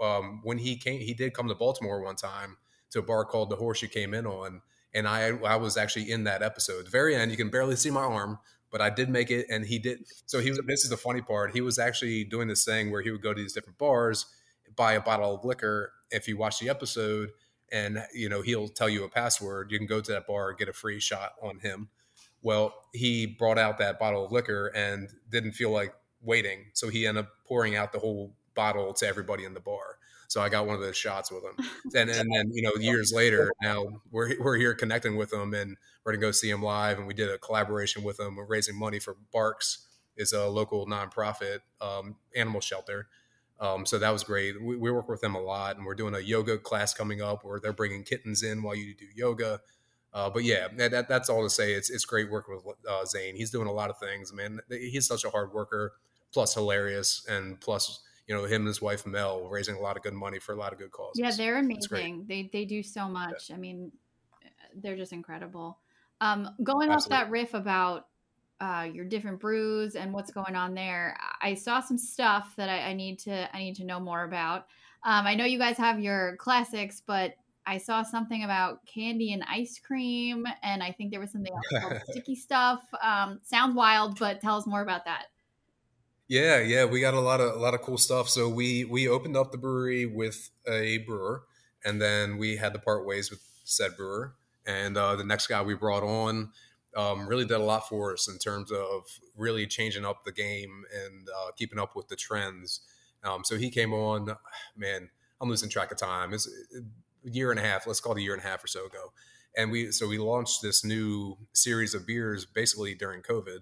um, 0.00 0.40
when 0.42 0.58
he 0.58 0.76
came, 0.76 1.00
he 1.00 1.14
did 1.14 1.34
come 1.34 1.48
to 1.48 1.54
Baltimore 1.54 2.02
one 2.02 2.16
time 2.16 2.56
to 2.90 3.00
a 3.00 3.02
bar 3.02 3.24
called 3.24 3.50
the 3.50 3.56
Horse 3.56 3.82
you 3.82 3.88
came 3.88 4.14
in 4.14 4.26
on, 4.26 4.62
and 4.94 5.08
I 5.08 5.28
I 5.28 5.56
was 5.56 5.76
actually 5.76 6.10
in 6.10 6.24
that 6.24 6.42
episode. 6.42 6.88
Very 6.88 7.16
end, 7.16 7.30
you 7.30 7.36
can 7.36 7.50
barely 7.50 7.76
see 7.76 7.90
my 7.90 8.02
arm, 8.02 8.38
but 8.70 8.80
I 8.80 8.90
did 8.90 9.08
make 9.08 9.30
it, 9.30 9.46
and 9.50 9.64
he 9.64 9.78
did. 9.78 10.04
So 10.26 10.40
he 10.40 10.50
was. 10.50 10.60
This 10.66 10.84
is 10.84 10.90
the 10.90 10.96
funny 10.96 11.22
part. 11.22 11.52
He 11.52 11.60
was 11.60 11.78
actually 11.78 12.24
doing 12.24 12.48
this 12.48 12.64
thing 12.64 12.90
where 12.90 13.02
he 13.02 13.10
would 13.10 13.22
go 13.22 13.34
to 13.34 13.40
these 13.40 13.52
different 13.52 13.78
bars, 13.78 14.26
buy 14.76 14.94
a 14.94 15.00
bottle 15.00 15.34
of 15.34 15.44
liquor. 15.44 15.92
If 16.10 16.28
you 16.28 16.36
watch 16.36 16.60
the 16.60 16.68
episode, 16.68 17.30
and 17.72 18.04
you 18.14 18.28
know 18.28 18.42
he'll 18.42 18.68
tell 18.68 18.88
you 18.88 19.04
a 19.04 19.08
password, 19.08 19.70
you 19.70 19.78
can 19.78 19.86
go 19.86 20.00
to 20.00 20.12
that 20.12 20.26
bar 20.26 20.50
and 20.50 20.58
get 20.58 20.68
a 20.68 20.72
free 20.72 21.00
shot 21.00 21.32
on 21.42 21.60
him. 21.60 21.88
Well, 22.42 22.74
he 22.92 23.26
brought 23.26 23.58
out 23.58 23.78
that 23.78 23.98
bottle 23.98 24.24
of 24.24 24.32
liquor 24.32 24.66
and 24.74 25.08
didn't 25.30 25.52
feel 25.52 25.70
like 25.70 25.94
waiting, 26.20 26.66
so 26.72 26.88
he 26.88 27.06
ended 27.06 27.24
up 27.24 27.30
pouring 27.46 27.76
out 27.76 27.92
the 27.92 27.98
whole 27.98 28.34
bottle 28.54 28.92
to 28.94 29.06
everybody 29.06 29.44
in 29.44 29.54
the 29.54 29.60
bar. 29.60 29.98
So 30.28 30.40
I 30.40 30.48
got 30.48 30.66
one 30.66 30.74
of 30.74 30.80
those 30.80 30.96
shots 30.96 31.30
with 31.30 31.44
him, 31.44 31.66
and 31.94 32.08
and 32.08 32.34
then 32.34 32.50
you 32.52 32.62
know 32.62 32.72
years 32.80 33.12
later, 33.14 33.52
now 33.60 34.00
we're 34.10 34.34
we're 34.40 34.56
here 34.56 34.74
connecting 34.74 35.16
with 35.16 35.32
him, 35.32 35.52
and 35.52 35.76
we're 36.04 36.12
gonna 36.12 36.22
go 36.22 36.30
see 36.30 36.48
him 36.48 36.62
live, 36.62 36.98
and 36.98 37.06
we 37.06 37.14
did 37.14 37.28
a 37.28 37.38
collaboration 37.38 38.02
with 38.02 38.18
him. 38.18 38.36
We're 38.36 38.46
raising 38.46 38.78
money 38.78 38.98
for 38.98 39.16
BARCS, 39.32 39.86
is 40.16 40.32
a 40.32 40.46
local 40.46 40.86
nonprofit 40.86 41.58
um, 41.80 42.16
animal 42.34 42.60
shelter. 42.60 43.08
Um, 43.60 43.86
so 43.86 43.98
that 43.98 44.10
was 44.10 44.24
great. 44.24 44.60
We, 44.60 44.76
we, 44.76 44.90
work 44.90 45.08
with 45.08 45.20
them 45.20 45.36
a 45.36 45.40
lot, 45.40 45.76
and 45.76 45.86
we're 45.86 45.94
doing 45.94 46.14
a 46.14 46.18
yoga 46.18 46.58
class 46.58 46.92
coming 46.94 47.22
up 47.22 47.44
where 47.44 47.60
they're 47.60 47.72
bringing 47.72 48.02
kittens 48.02 48.42
in 48.42 48.62
while 48.62 48.74
you 48.74 48.94
do 48.94 49.06
yoga. 49.14 49.60
Uh, 50.12 50.28
but 50.28 50.44
yeah, 50.44 50.68
that, 50.76 51.08
that's 51.08 51.30
all 51.30 51.42
to 51.42 51.50
say. 51.50 51.72
It's 51.72 51.88
it's 51.88 52.04
great 52.04 52.30
working 52.30 52.54
with 52.54 52.76
uh, 52.88 53.04
Zane. 53.04 53.36
He's 53.36 53.50
doing 53.50 53.68
a 53.68 53.72
lot 53.72 53.88
of 53.88 53.98
things, 53.98 54.32
man. 54.32 54.60
He's 54.68 55.06
such 55.06 55.24
a 55.24 55.30
hard 55.30 55.52
worker, 55.52 55.92
plus 56.32 56.54
hilarious, 56.54 57.24
and 57.28 57.60
plus 57.60 58.00
you 58.26 58.34
know 58.34 58.44
him 58.44 58.62
and 58.62 58.66
his 58.68 58.80
wife 58.80 59.06
Mel 59.06 59.48
raising 59.48 59.76
a 59.76 59.80
lot 59.80 59.96
of 59.96 60.02
good 60.02 60.14
money 60.14 60.38
for 60.38 60.52
a 60.52 60.56
lot 60.56 60.72
of 60.72 60.78
good 60.78 60.90
causes. 60.90 61.14
Yeah, 61.16 61.32
they're 61.36 61.58
amazing. 61.58 62.24
They 62.28 62.48
they 62.52 62.64
do 62.64 62.82
so 62.82 63.08
much. 63.08 63.50
Yeah. 63.50 63.56
I 63.56 63.58
mean, 63.58 63.92
they're 64.74 64.96
just 64.96 65.12
incredible. 65.12 65.78
Um, 66.20 66.50
going 66.62 66.90
Absolutely. 66.90 67.16
off 67.16 67.24
that 67.24 67.30
riff 67.30 67.54
about 67.54 68.06
uh, 68.60 68.88
your 68.92 69.04
different 69.04 69.40
brews 69.40 69.96
and 69.96 70.12
what's 70.12 70.30
going 70.30 70.54
on 70.54 70.72
there, 70.72 71.18
I 71.40 71.54
saw 71.54 71.80
some 71.80 71.98
stuff 71.98 72.54
that 72.56 72.68
I, 72.68 72.90
I 72.90 72.92
need 72.92 73.18
to 73.20 73.54
I 73.54 73.58
need 73.58 73.76
to 73.76 73.84
know 73.84 73.98
more 73.98 74.24
about. 74.24 74.66
Um, 75.04 75.26
I 75.26 75.34
know 75.34 75.44
you 75.44 75.58
guys 75.58 75.76
have 75.78 75.98
your 75.98 76.36
classics, 76.36 77.02
but 77.04 77.34
I 77.66 77.78
saw 77.78 78.02
something 78.02 78.44
about 78.44 78.84
candy 78.86 79.32
and 79.32 79.44
ice 79.48 79.80
cream, 79.84 80.46
and 80.62 80.82
I 80.82 80.92
think 80.92 81.10
there 81.10 81.20
was 81.20 81.32
something 81.32 81.52
else 81.52 81.82
called 81.82 82.02
sticky 82.10 82.36
stuff. 82.36 82.82
Um, 83.02 83.40
sounds 83.42 83.74
wild, 83.74 84.18
but 84.18 84.40
tell 84.40 84.56
us 84.56 84.66
more 84.66 84.82
about 84.82 85.04
that. 85.06 85.26
Yeah, 86.28 86.60
yeah, 86.60 86.84
we 86.84 87.00
got 87.00 87.14
a 87.14 87.20
lot 87.20 87.40
of 87.40 87.54
a 87.54 87.58
lot 87.58 87.74
of 87.74 87.82
cool 87.82 87.98
stuff. 87.98 88.28
So 88.28 88.48
we 88.48 88.84
we 88.84 89.08
opened 89.08 89.36
up 89.36 89.52
the 89.52 89.58
brewery 89.58 90.06
with 90.06 90.50
a 90.66 90.98
brewer, 90.98 91.44
and 91.84 92.00
then 92.00 92.38
we 92.38 92.56
had 92.56 92.72
to 92.72 92.78
part 92.78 93.06
ways 93.06 93.30
with 93.30 93.40
said 93.64 93.96
brewer. 93.96 94.34
And 94.66 94.96
uh, 94.96 95.16
the 95.16 95.24
next 95.24 95.48
guy 95.48 95.60
we 95.62 95.74
brought 95.74 96.04
on 96.04 96.52
um, 96.96 97.28
really 97.28 97.44
did 97.44 97.56
a 97.56 97.62
lot 97.64 97.88
for 97.88 98.12
us 98.12 98.28
in 98.28 98.38
terms 98.38 98.70
of 98.70 99.02
really 99.36 99.66
changing 99.66 100.04
up 100.04 100.24
the 100.24 100.32
game 100.32 100.84
and 101.04 101.28
uh, 101.28 101.50
keeping 101.56 101.78
up 101.78 101.96
with 101.96 102.08
the 102.08 102.16
trends. 102.16 102.80
Um, 103.24 103.44
so 103.44 103.56
he 103.56 103.70
came 103.70 103.92
on, 103.92 104.28
man, 104.76 105.10
I'm 105.40 105.48
losing 105.48 105.68
track 105.68 105.90
of 105.90 105.98
time. 105.98 106.32
It's 106.32 106.48
a 107.26 107.30
year 107.30 107.50
and 107.50 107.58
a 107.58 107.62
half. 107.62 107.86
Let's 107.86 108.00
call 108.00 108.12
it 108.12 108.18
a 108.18 108.22
year 108.22 108.34
and 108.34 108.42
a 108.42 108.46
half 108.46 108.62
or 108.62 108.68
so 108.68 108.86
ago. 108.86 109.12
And 109.56 109.70
we 109.70 109.90
so 109.90 110.08
we 110.08 110.16
launched 110.18 110.62
this 110.62 110.84
new 110.84 111.36
series 111.52 111.94
of 111.94 112.06
beers 112.06 112.46
basically 112.46 112.94
during 112.94 113.20
COVID 113.20 113.58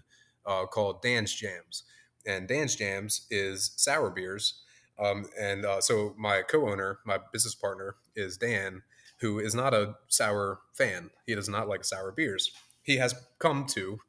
uh, 0.46 0.66
called 0.66 1.02
Dan's 1.02 1.34
Jams 1.34 1.82
and 2.26 2.48
Dan's 2.48 2.76
Jams 2.76 3.26
is 3.30 3.72
sour 3.76 4.10
beers. 4.10 4.62
Um, 4.98 5.26
and 5.38 5.64
uh, 5.64 5.80
so 5.80 6.14
my 6.18 6.42
co-owner, 6.42 6.98
my 7.06 7.18
business 7.32 7.54
partner, 7.54 7.96
is 8.14 8.36
Dan, 8.36 8.82
who 9.20 9.38
is 9.38 9.54
not 9.54 9.72
a 9.72 9.96
sour 10.08 10.60
fan. 10.74 11.10
He 11.26 11.34
does 11.34 11.48
not 11.48 11.68
like 11.68 11.84
sour 11.84 12.12
beers. 12.12 12.50
He 12.82 12.96
has 12.96 13.14
come 13.38 13.66
to, 13.70 14.00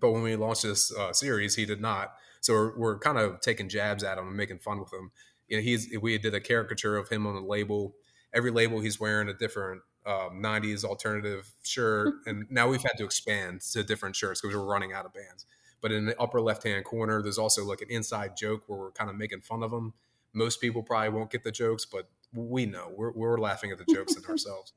but 0.00 0.10
when 0.10 0.22
we 0.22 0.36
launched 0.36 0.62
this 0.62 0.94
uh, 0.94 1.12
series, 1.12 1.54
he 1.54 1.64
did 1.64 1.80
not. 1.80 2.14
So 2.40 2.52
we're, 2.52 2.76
we're, 2.76 2.98
kind 2.98 3.16
of 3.16 3.40
taking 3.40 3.68
jabs 3.68 4.04
at 4.04 4.18
him 4.18 4.28
and 4.28 4.36
making 4.36 4.58
fun 4.58 4.78
with 4.78 4.92
him. 4.92 5.10
You 5.48 5.58
know, 5.58 5.62
he's 5.62 5.88
we 6.00 6.18
did 6.18 6.34
a 6.34 6.40
caricature 6.40 6.96
of 6.96 7.08
him 7.08 7.26
on 7.26 7.34
the 7.34 7.40
label. 7.40 7.94
Every 8.34 8.50
label 8.50 8.80
he's 8.80 9.00
wearing 9.00 9.28
a 9.28 9.34
different 9.34 9.82
um, 10.06 10.42
90s 10.42 10.84
alternative 10.84 11.52
shirt, 11.62 12.14
and 12.26 12.46
now 12.50 12.68
we've 12.68 12.82
had 12.82 12.98
to 12.98 13.04
expand 13.04 13.62
to 13.72 13.82
different 13.82 14.16
shirts 14.16 14.40
because 14.40 14.56
we're 14.56 14.64
running 14.64 14.92
out 14.92 15.06
of 15.06 15.14
bands. 15.14 15.46
But 15.84 15.92
in 15.92 16.06
the 16.06 16.18
upper 16.18 16.40
left 16.40 16.62
hand 16.62 16.82
corner, 16.86 17.20
there's 17.20 17.36
also 17.36 17.62
like 17.62 17.82
an 17.82 17.90
inside 17.90 18.38
joke 18.38 18.62
where 18.68 18.78
we're 18.78 18.90
kind 18.92 19.10
of 19.10 19.16
making 19.16 19.42
fun 19.42 19.62
of 19.62 19.70
them. 19.70 19.92
Most 20.32 20.58
people 20.58 20.82
probably 20.82 21.10
won't 21.10 21.30
get 21.30 21.42
the 21.44 21.52
jokes, 21.52 21.84
but 21.84 22.08
we 22.32 22.64
know 22.64 22.90
we're, 22.96 23.12
we're 23.12 23.38
laughing 23.38 23.70
at 23.70 23.76
the 23.76 23.94
jokes 23.94 24.16
in 24.16 24.24
ourselves. 24.30 24.72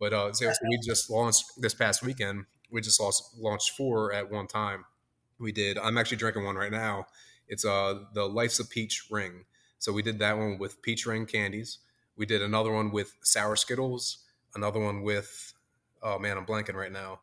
But 0.00 0.14
uh, 0.14 0.32
so 0.32 0.50
we 0.66 0.78
just 0.82 1.10
launched 1.10 1.44
this 1.58 1.74
past 1.74 2.02
weekend. 2.02 2.46
We 2.70 2.80
just 2.80 2.98
lost, 2.98 3.36
launched 3.38 3.72
four 3.72 4.14
at 4.14 4.30
one 4.30 4.46
time. 4.46 4.86
We 5.38 5.52
did. 5.52 5.76
I'm 5.76 5.98
actually 5.98 6.16
drinking 6.16 6.46
one 6.46 6.56
right 6.56 6.72
now. 6.72 7.04
It's 7.48 7.66
uh 7.66 8.04
the 8.14 8.24
Life's 8.24 8.58
a 8.58 8.64
Peach 8.64 9.08
ring. 9.10 9.44
So 9.78 9.92
we 9.92 10.00
did 10.00 10.18
that 10.20 10.38
one 10.38 10.56
with 10.56 10.80
peach 10.80 11.04
ring 11.04 11.26
candies. 11.26 11.80
We 12.16 12.24
did 12.24 12.40
another 12.40 12.72
one 12.72 12.92
with 12.92 13.12
sour 13.22 13.56
Skittles. 13.56 14.24
Another 14.54 14.80
one 14.80 15.02
with 15.02 15.52
oh 16.02 16.18
man, 16.18 16.38
I'm 16.38 16.46
blanking 16.46 16.76
right 16.76 16.90
now. 16.90 17.20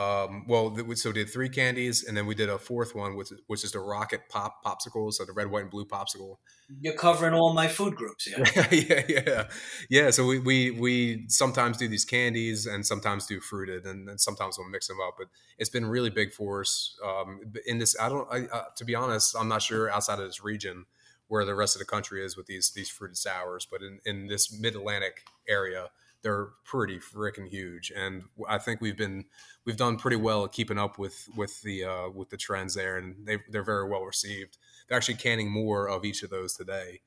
Um, 0.00 0.44
well, 0.46 0.74
so 0.94 1.10
we 1.10 1.14
did 1.14 1.28
three 1.28 1.50
candies, 1.50 2.04
and 2.04 2.16
then 2.16 2.24
we 2.24 2.34
did 2.34 2.48
a 2.48 2.58
fourth 2.58 2.94
one, 2.94 3.16
which 3.16 3.28
which 3.48 3.64
is 3.64 3.72
the 3.72 3.80
rocket 3.80 4.22
pop 4.30 4.64
popsicle, 4.64 5.12
so 5.12 5.26
the 5.26 5.32
red, 5.32 5.50
white, 5.50 5.62
and 5.62 5.70
blue 5.70 5.84
popsicle. 5.84 6.36
You're 6.80 6.94
covering 6.94 7.34
all 7.34 7.52
my 7.52 7.68
food 7.68 7.96
groups, 7.96 8.26
yeah. 8.26 8.66
yeah, 8.70 9.02
yeah, 9.08 9.44
yeah. 9.90 10.10
So 10.10 10.24
we, 10.24 10.38
we 10.38 10.70
we 10.70 11.24
sometimes 11.28 11.76
do 11.76 11.86
these 11.86 12.06
candies, 12.06 12.64
and 12.64 12.86
sometimes 12.86 13.26
do 13.26 13.40
fruited, 13.40 13.84
and, 13.84 14.08
and 14.08 14.18
sometimes 14.18 14.56
we'll 14.58 14.70
mix 14.70 14.88
them 14.88 14.96
up. 15.06 15.16
But 15.18 15.26
it's 15.58 15.70
been 15.70 15.84
really 15.84 16.10
big 16.10 16.32
for 16.32 16.62
us 16.62 16.96
um, 17.04 17.40
in 17.66 17.78
this. 17.78 17.94
I 18.00 18.08
don't. 18.08 18.26
I, 18.32 18.46
uh, 18.46 18.64
to 18.76 18.84
be 18.86 18.94
honest, 18.94 19.36
I'm 19.38 19.48
not 19.48 19.60
sure 19.60 19.90
outside 19.90 20.18
of 20.18 20.24
this 20.24 20.42
region 20.42 20.86
where 21.28 21.44
the 21.44 21.54
rest 21.54 21.76
of 21.76 21.80
the 21.80 21.86
country 21.86 22.24
is 22.24 22.38
with 22.38 22.46
these 22.46 22.70
these 22.70 22.88
fruited 22.88 23.18
sours, 23.18 23.66
but 23.70 23.82
in 23.82 23.98
in 24.06 24.28
this 24.28 24.50
Mid 24.50 24.76
Atlantic 24.76 25.24
area 25.46 25.90
they're 26.22 26.48
pretty 26.64 26.98
freaking 26.98 27.48
huge, 27.48 27.92
and 27.96 28.24
I 28.48 28.58
think 28.58 28.80
we've 28.80 28.96
been 28.96 29.24
we've 29.64 29.76
done 29.76 29.96
pretty 29.96 30.16
well 30.16 30.48
keeping 30.48 30.78
up 30.78 30.98
with 30.98 31.28
with 31.36 31.60
the 31.62 31.84
uh, 31.84 32.10
with 32.10 32.30
the 32.30 32.36
trends 32.36 32.74
there, 32.74 32.96
and 32.96 33.26
they 33.26 33.38
they're 33.50 33.62
very 33.62 33.88
well 33.88 34.02
received. 34.02 34.58
They're 34.88 34.96
actually 34.96 35.16
canning 35.16 35.50
more 35.50 35.88
of 35.88 36.04
each 36.04 36.22
of 36.22 36.30
those 36.30 36.54
today. 36.54 37.00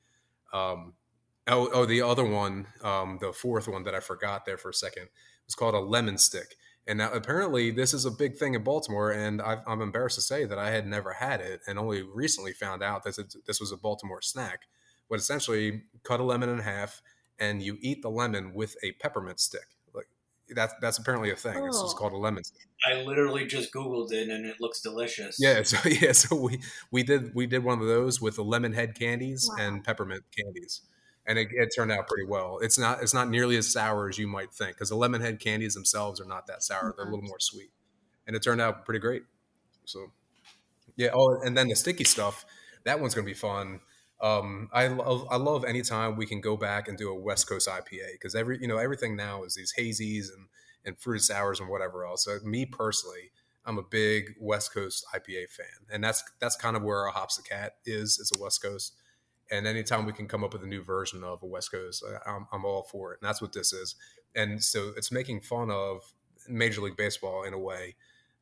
Um, 0.52 0.94
oh, 1.48 1.68
oh, 1.72 1.86
the 1.86 2.02
other 2.02 2.24
one, 2.24 2.66
um, 2.82 3.18
the 3.20 3.32
fourth 3.32 3.68
one 3.68 3.84
that 3.84 3.94
I 3.94 4.00
forgot 4.00 4.44
there 4.44 4.58
for 4.58 4.70
a 4.70 4.74
second 4.74 5.08
was 5.46 5.54
called 5.54 5.74
a 5.74 5.80
lemon 5.80 6.18
stick. 6.18 6.56
And 6.86 6.98
now 6.98 7.12
apparently 7.12 7.70
this 7.70 7.94
is 7.94 8.04
a 8.04 8.10
big 8.10 8.36
thing 8.36 8.54
in 8.54 8.62
Baltimore, 8.62 9.10
and 9.10 9.40
i 9.40 9.58
am 9.66 9.80
embarrassed 9.80 10.16
to 10.16 10.22
say 10.22 10.44
that 10.44 10.58
I 10.58 10.70
had 10.70 10.86
never 10.86 11.14
had 11.14 11.40
it, 11.40 11.60
and 11.66 11.78
only 11.78 12.02
recently 12.02 12.52
found 12.52 12.82
out 12.82 13.04
that 13.04 13.16
this 13.46 13.60
was 13.60 13.72
a 13.72 13.76
Baltimore 13.76 14.22
snack. 14.22 14.62
But 15.08 15.18
essentially, 15.18 15.82
cut 16.02 16.20
a 16.20 16.24
lemon 16.24 16.48
in 16.48 16.58
half, 16.58 17.00
and 17.38 17.62
you 17.62 17.78
eat 17.80 18.02
the 18.02 18.10
lemon 18.10 18.54
with 18.54 18.76
a 18.82 18.92
peppermint 18.92 19.40
stick. 19.40 19.66
Like 19.94 20.06
that's 20.54 20.74
that's 20.80 20.98
apparently 20.98 21.30
a 21.30 21.36
thing. 21.36 21.56
Oh. 21.56 21.66
It's 21.66 21.80
just 21.80 21.96
oh. 21.96 21.98
called 21.98 22.12
a 22.12 22.16
lemon 22.16 22.44
stick. 22.44 22.66
I 22.86 23.02
literally 23.02 23.46
just 23.46 23.72
googled 23.72 24.12
it 24.12 24.28
and 24.28 24.46
it 24.46 24.56
looks 24.60 24.80
delicious. 24.80 25.36
Yeah, 25.38 25.62
so 25.62 25.78
yeah, 25.88 26.12
so 26.12 26.36
we 26.36 26.60
we 26.90 27.02
did 27.02 27.34
we 27.34 27.46
did 27.46 27.64
one 27.64 27.80
of 27.80 27.86
those 27.86 28.20
with 28.20 28.36
the 28.36 28.44
lemon 28.44 28.72
head 28.72 28.94
candies 28.98 29.48
wow. 29.48 29.64
and 29.64 29.84
peppermint 29.84 30.24
candies. 30.36 30.82
And 31.26 31.38
it, 31.38 31.48
it, 31.52 31.70
turned 31.74 31.90
out 31.90 32.06
pretty 32.06 32.26
well. 32.28 32.58
It's 32.60 32.78
not 32.78 33.02
it's 33.02 33.14
not 33.14 33.30
nearly 33.30 33.56
as 33.56 33.72
sour 33.72 34.10
as 34.10 34.18
you 34.18 34.28
might 34.28 34.52
think 34.52 34.76
because 34.76 34.90
the 34.90 34.96
lemon 34.96 35.22
head 35.22 35.40
candies 35.40 35.72
themselves 35.72 36.20
are 36.20 36.26
not 36.26 36.46
that 36.48 36.62
sour. 36.62 36.90
Mm-hmm. 36.90 36.90
They're 36.98 37.06
a 37.06 37.10
little 37.10 37.26
more 37.26 37.40
sweet, 37.40 37.70
and 38.26 38.36
it 38.36 38.42
turned 38.42 38.60
out 38.60 38.84
pretty 38.84 39.00
great. 39.00 39.22
So, 39.86 40.08
yeah. 40.96 41.08
Oh, 41.14 41.40
and 41.40 41.56
then 41.56 41.68
the 41.68 41.76
sticky 41.76 42.04
stuff. 42.04 42.44
That 42.84 43.00
one's 43.00 43.14
gonna 43.14 43.24
be 43.24 43.32
fun 43.32 43.80
um, 44.20 44.68
I 44.72 44.86
love 44.88 45.26
I 45.30 45.36
love 45.36 45.64
anytime 45.64 46.16
we 46.16 46.26
can 46.26 46.40
go 46.40 46.56
back 46.56 46.88
and 46.88 46.96
do 46.96 47.10
a 47.10 47.14
West 47.14 47.48
Coast 47.48 47.68
IPA 47.68 48.12
because 48.12 48.34
every 48.34 48.58
you 48.60 48.68
know 48.68 48.78
everything 48.78 49.16
now 49.16 49.44
is 49.44 49.54
these 49.54 49.74
hazies 49.78 50.32
and 50.34 50.48
and 50.84 50.98
fruited 50.98 51.22
sours 51.22 51.60
and 51.60 51.68
whatever 51.68 52.06
else. 52.06 52.24
So 52.24 52.38
me 52.44 52.66
personally, 52.66 53.32
I'm 53.66 53.78
a 53.78 53.82
big 53.82 54.34
West 54.38 54.72
Coast 54.72 55.04
IPA 55.14 55.50
fan, 55.50 55.66
and 55.92 56.02
that's 56.02 56.22
that's 56.40 56.56
kind 56.56 56.76
of 56.76 56.82
where 56.82 56.98
our 56.98 57.10
Hops 57.10 57.36
the 57.36 57.42
Cat 57.42 57.76
is. 57.84 58.18
It's 58.20 58.32
a 58.34 58.40
West 58.40 58.62
Coast, 58.62 58.94
and 59.50 59.66
anytime 59.66 60.06
we 60.06 60.12
can 60.12 60.28
come 60.28 60.44
up 60.44 60.52
with 60.52 60.62
a 60.62 60.66
new 60.66 60.82
version 60.82 61.24
of 61.24 61.42
a 61.42 61.46
West 61.46 61.72
Coast, 61.72 62.04
I'm, 62.26 62.46
I'm 62.52 62.64
all 62.64 62.82
for 62.84 63.12
it. 63.12 63.18
And 63.20 63.28
that's 63.28 63.42
what 63.42 63.52
this 63.52 63.72
is. 63.72 63.94
And 64.34 64.62
so 64.62 64.92
it's 64.96 65.12
making 65.12 65.40
fun 65.40 65.70
of 65.70 66.02
Major 66.48 66.80
League 66.80 66.96
Baseball 66.96 67.44
in 67.44 67.54
a 67.54 67.58
way, 67.58 67.96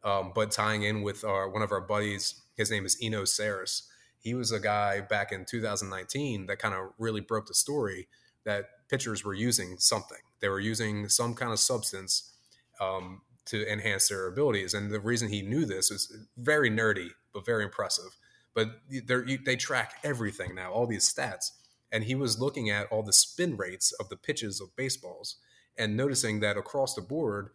um, 0.05 0.33
but 0.35 0.51
tying 0.51 0.83
in 0.83 1.03
with 1.03 1.25
our 1.25 1.49
one 1.49 1.63
of 1.63 1.73
our 1.73 1.81
buddies. 1.81 2.41
His 2.57 2.71
name 2.71 2.85
is 2.85 2.99
Eno 3.01 3.23
Sarris 3.23 3.83
he 4.23 4.35
was 4.35 4.53
a 4.53 4.61
guy 4.61 5.01
back 5.01 5.33
in 5.33 5.45
2019 5.45 6.47
that 6.47 6.59
kind 6.59 6.75
of 6.75 6.91
really 6.99 7.21
broke 7.21 7.47
the 7.47 7.55
story 7.55 8.07
that 8.45 8.67
pitchers 8.89 9.25
were 9.25 9.35
using 9.35 9.77
something. 9.79 10.19
They 10.41 10.49
were 10.49 10.61
using 10.61 11.09
some 11.09 11.35
kind 11.35 11.53
of 11.53 11.59
substance 11.59 12.33
um, 12.81 13.23
to 13.47 13.71
enhance 13.71 14.09
their 14.09 14.29
abilities. 14.29 14.75
And 14.75 14.91
the 14.91 15.01
reason 15.01 15.29
he 15.29 15.43
knew 15.43 15.65
this 15.65 15.91
is 15.91 16.17
very 16.37 16.71
nerdy, 16.71 17.11
but 17.35 17.45
very 17.45 17.65
impressive. 17.65 18.17
But 18.55 18.81
they 18.89 19.57
track 19.57 19.95
everything 20.05 20.55
now, 20.55 20.71
all 20.71 20.87
these 20.87 21.13
stats. 21.13 21.51
And 21.91 22.05
he 22.05 22.15
was 22.15 22.41
looking 22.41 22.71
at 22.71 22.87
all 22.91 23.03
the 23.03 23.13
spin 23.13 23.57
rates 23.57 23.93
of 23.93 24.09
the 24.09 24.17
pitches 24.17 24.61
of 24.61 24.75
baseballs 24.77 25.37
and 25.77 25.97
noticing 25.97 26.41
that 26.41 26.57
across 26.57 26.95
the 26.95 27.03
board, 27.03 27.51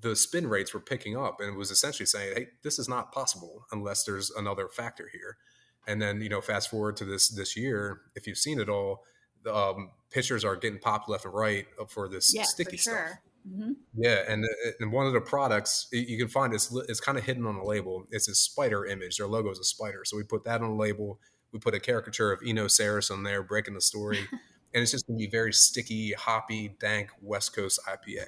the 0.00 0.16
spin 0.16 0.48
rates 0.48 0.74
were 0.74 0.80
picking 0.80 1.16
up 1.16 1.40
and 1.40 1.56
was 1.56 1.70
essentially 1.70 2.06
saying, 2.06 2.34
hey, 2.34 2.46
this 2.62 2.78
is 2.78 2.88
not 2.88 3.12
possible 3.12 3.66
unless 3.72 4.04
there's 4.04 4.30
another 4.30 4.68
factor 4.68 5.08
here. 5.12 5.36
And 5.86 6.00
then 6.00 6.20
you 6.20 6.28
know, 6.28 6.40
fast 6.40 6.70
forward 6.70 6.96
to 6.98 7.04
this 7.04 7.28
this 7.28 7.56
year, 7.56 8.02
if 8.14 8.26
you've 8.26 8.38
seen 8.38 8.60
it 8.60 8.68
all, 8.68 9.04
the 9.42 9.54
um, 9.54 9.90
pitchers 10.10 10.44
are 10.44 10.56
getting 10.56 10.78
popped 10.78 11.08
left 11.08 11.24
and 11.24 11.34
right 11.34 11.66
for 11.88 12.08
this 12.08 12.34
yeah, 12.34 12.42
sticky 12.42 12.76
for 12.76 12.82
sure. 12.82 13.06
stuff. 13.08 13.18
Mm-hmm. 13.48 13.72
Yeah, 13.96 14.22
and 14.28 14.44
uh, 14.44 14.70
and 14.80 14.92
one 14.92 15.06
of 15.06 15.12
the 15.12 15.20
products 15.20 15.88
you 15.92 16.18
can 16.18 16.28
find 16.28 16.52
it's 16.52 16.74
it's 16.88 17.00
kind 17.00 17.16
of 17.16 17.24
hidden 17.24 17.46
on 17.46 17.56
the 17.56 17.64
label. 17.64 18.06
It's 18.10 18.28
a 18.28 18.34
spider 18.34 18.84
image. 18.84 19.16
Their 19.16 19.28
logo 19.28 19.50
is 19.50 19.58
a 19.58 19.64
spider, 19.64 20.02
so 20.04 20.16
we 20.16 20.24
put 20.24 20.44
that 20.44 20.60
on 20.60 20.70
the 20.70 20.76
label. 20.76 21.18
We 21.52 21.58
put 21.58 21.74
a 21.74 21.80
caricature 21.80 22.32
of 22.32 22.40
Eno 22.46 22.66
Sarris 22.66 23.10
on 23.10 23.22
there, 23.22 23.42
breaking 23.42 23.74
the 23.74 23.80
story, 23.80 24.18
and 24.74 24.82
it's 24.82 24.90
just 24.90 25.06
gonna 25.06 25.16
be 25.16 25.26
very 25.26 25.54
sticky, 25.54 26.12
hoppy, 26.12 26.76
dank 26.80 27.10
West 27.22 27.56
Coast 27.56 27.80
IPA, 27.88 28.26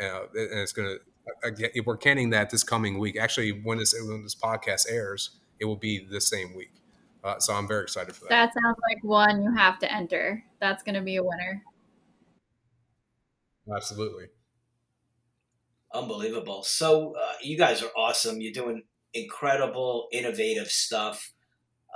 uh, 0.00 0.26
and 0.34 0.60
it's 0.60 0.72
gonna. 0.72 0.96
We're 1.84 1.96
canning 1.96 2.30
that 2.30 2.50
this 2.50 2.64
coming 2.64 2.98
week. 2.98 3.16
Actually, 3.16 3.52
when 3.52 3.78
this 3.78 3.94
when 3.94 4.24
this 4.24 4.34
podcast 4.34 4.90
airs, 4.90 5.38
it 5.60 5.66
will 5.66 5.76
be 5.76 6.04
the 6.04 6.20
same 6.20 6.56
week. 6.56 6.72
Uh, 7.22 7.38
so 7.38 7.54
I'm 7.54 7.68
very 7.68 7.82
excited 7.82 8.14
for 8.14 8.24
that. 8.24 8.30
That 8.30 8.52
sounds 8.54 8.76
like 8.88 9.04
one 9.04 9.42
you 9.42 9.54
have 9.54 9.78
to 9.80 9.92
enter. 9.92 10.42
That's 10.60 10.82
going 10.82 10.94
to 10.94 11.02
be 11.02 11.16
a 11.16 11.22
winner. 11.22 11.62
Absolutely. 13.74 14.26
Unbelievable. 15.92 16.62
So 16.62 17.14
uh, 17.20 17.32
you 17.42 17.58
guys 17.58 17.82
are 17.82 17.90
awesome. 17.96 18.40
You're 18.40 18.52
doing 18.52 18.82
incredible, 19.12 20.08
innovative 20.12 20.68
stuff. 20.68 21.32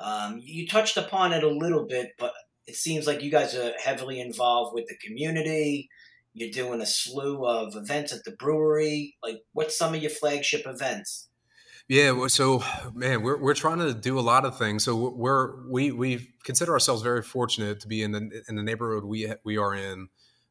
Um, 0.00 0.40
you 0.42 0.66
touched 0.66 0.96
upon 0.96 1.32
it 1.32 1.44
a 1.44 1.48
little 1.48 1.87
bit, 1.87 2.12
but 2.18 2.32
it 2.66 2.74
seems 2.74 3.06
like 3.06 3.22
you 3.22 3.30
guys 3.30 3.54
are 3.54 3.72
heavily 3.82 4.20
involved 4.20 4.74
with 4.74 4.87
the 4.88 4.96
community. 4.96 5.88
You're 6.32 6.50
doing 6.50 6.80
a 6.80 6.87
slew 6.87 7.46
of 7.46 7.76
events 7.76 8.12
at 8.12 8.24
the 8.24 8.32
brewery. 8.32 9.14
Like, 9.22 9.42
what's 9.52 9.78
some 9.78 9.94
of 9.94 10.02
your 10.02 10.10
flagship 10.10 10.62
events? 10.66 11.28
Yeah, 11.88 12.29
so 12.29 12.62
man, 12.94 13.23
we're 13.23 13.37
we're 13.38 13.55
trying 13.55 13.79
to 13.79 13.92
do 13.92 14.18
a 14.18 14.23
lot 14.23 14.47
of 14.47 14.57
things. 14.57 14.85
So 14.85 15.11
we're 15.11 15.68
we 15.68 15.92
we 15.92 16.29
consider 16.42 16.73
ourselves 16.73 17.03
very 17.03 17.23
fortunate 17.23 17.81
to 17.81 17.88
be 17.88 18.03
in 18.03 18.12
the 18.12 18.42
in 18.49 18.57
the 18.57 18.62
neighborhood 18.62 19.05
we 19.05 19.31
we 19.44 19.59
are 19.59 19.75
in. 19.75 20.09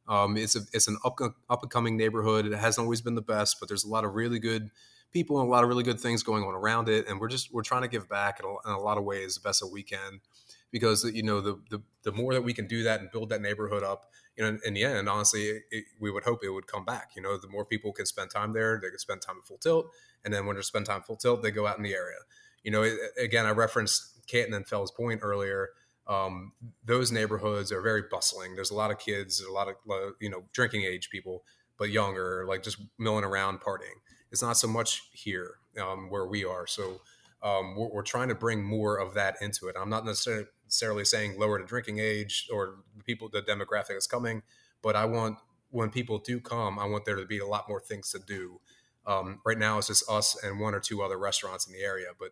Um, 0.07 0.37
it's 0.37 0.55
a 0.55 0.59
it's 0.73 0.87
an 0.87 0.97
up 1.03 1.17
up 1.49 1.63
and 1.63 1.71
coming 1.71 1.97
neighborhood. 1.97 2.45
It 2.45 2.53
hasn't 2.53 2.85
always 2.85 3.01
been 3.01 3.15
the 3.15 3.21
best, 3.23 3.57
but 3.59 3.67
there's 3.67 3.83
a 3.83 3.87
lot 3.89 4.03
of 4.05 4.13
really 4.13 4.37
good 4.37 4.69
people 5.11 5.39
and 5.39 5.47
a 5.47 5.51
lot 5.51 5.63
of 5.63 5.69
really 5.69 5.83
good 5.83 5.99
things 5.99 6.21
going 6.21 6.43
on 6.43 6.53
around 6.53 6.87
it. 6.87 7.07
And 7.07 7.19
we're 7.19 7.29
just 7.29 7.51
we're 7.51 7.63
trying 7.63 7.81
to 7.81 7.87
give 7.87 8.07
back 8.07 8.39
in 8.39 8.45
a, 8.45 8.69
in 8.69 8.75
a 8.79 8.83
lot 8.83 8.99
of 8.99 9.03
ways 9.03 9.33
the 9.33 9.41
best 9.41 9.61
that 9.61 9.69
we 9.71 9.81
can, 9.81 10.19
because 10.71 11.03
you 11.03 11.23
know 11.23 11.41
the, 11.41 11.59
the 11.71 11.81
the 12.03 12.11
more 12.11 12.33
that 12.33 12.43
we 12.43 12.53
can 12.53 12.67
do 12.67 12.83
that 12.83 12.99
and 12.99 13.09
build 13.09 13.29
that 13.29 13.41
neighborhood 13.41 13.81
up, 13.83 14.05
you 14.37 14.43
know, 14.43 14.57
in 14.65 14.73
the 14.73 14.83
end, 14.83 15.07
honestly, 15.07 15.61
it, 15.69 15.85
we 15.99 16.11
would 16.11 16.23
hope 16.23 16.43
it 16.43 16.49
would 16.49 16.67
come 16.67 16.85
back. 16.85 17.11
You 17.15 17.21
know, 17.21 17.37
the 17.37 17.47
more 17.47 17.65
people 17.65 17.93
can 17.93 18.05
spend 18.05 18.31
time 18.31 18.53
there, 18.53 18.79
they 18.81 18.89
can 18.89 18.99
spend 18.99 19.21
time 19.21 19.35
at 19.39 19.47
Full 19.47 19.57
Tilt 19.57 19.91
and 20.23 20.33
then 20.33 20.45
when 20.45 20.55
they 20.55 20.61
spend 20.61 20.85
time 20.85 21.01
full 21.01 21.17
tilt, 21.17 21.41
they 21.41 21.51
go 21.51 21.67
out 21.67 21.77
in 21.77 21.83
the 21.83 21.93
area. 21.93 22.17
You 22.63 22.71
know, 22.71 22.89
again, 23.17 23.45
I 23.45 23.51
referenced 23.51 24.25
Canton 24.27 24.53
and 24.53 24.67
Fells 24.67 24.91
Point 24.91 25.19
earlier. 25.21 25.69
Um, 26.07 26.53
those 26.83 27.11
neighborhoods 27.11 27.71
are 27.71 27.81
very 27.81 28.03
bustling. 28.09 28.55
There's 28.55 28.71
a 28.71 28.75
lot 28.75 28.91
of 28.91 28.99
kids, 28.99 29.41
a 29.41 29.51
lot 29.51 29.67
of 29.67 29.75
you 30.19 30.29
know 30.29 30.43
drinking 30.53 30.83
age 30.83 31.09
people, 31.09 31.43
but 31.77 31.89
younger, 31.89 32.45
like 32.47 32.63
just 32.63 32.77
milling 32.97 33.23
around 33.23 33.59
partying. 33.61 33.99
It's 34.31 34.41
not 34.41 34.57
so 34.57 34.67
much 34.67 35.01
here 35.11 35.55
um, 35.81 36.09
where 36.09 36.25
we 36.25 36.43
are. 36.43 36.65
So 36.67 37.01
um, 37.43 37.75
we're, 37.75 37.89
we're, 37.89 38.03
trying 38.03 38.29
to 38.29 38.35
bring 38.35 38.63
more 38.63 38.97
of 38.97 39.13
that 39.13 39.35
into 39.41 39.67
it. 39.67 39.75
I'm 39.79 39.89
not 39.89 40.05
necessarily 40.05 40.45
saying 41.05 41.39
lower 41.39 41.59
the 41.59 41.65
drinking 41.65 41.99
age 41.99 42.47
or 42.51 42.75
the 42.97 43.03
people, 43.03 43.29
the 43.29 43.41
demographic 43.41 43.97
is 43.97 44.07
coming, 44.07 44.43
but 44.81 44.95
I 44.95 45.05
want 45.05 45.37
when 45.69 45.89
people 45.89 46.19
do 46.19 46.39
come, 46.39 46.77
I 46.77 46.85
want 46.85 47.05
there 47.05 47.15
to 47.15 47.25
be 47.25 47.39
a 47.39 47.47
lot 47.47 47.67
more 47.67 47.79
things 47.79 48.11
to 48.11 48.19
do 48.19 48.59
um, 49.05 49.41
right 49.45 49.57
now, 49.57 49.77
it's 49.77 49.87
just 49.87 50.09
us 50.09 50.41
and 50.43 50.59
one 50.59 50.73
or 50.73 50.79
two 50.79 51.01
other 51.01 51.17
restaurants 51.17 51.67
in 51.67 51.73
the 51.73 51.79
area. 51.79 52.07
But 52.17 52.29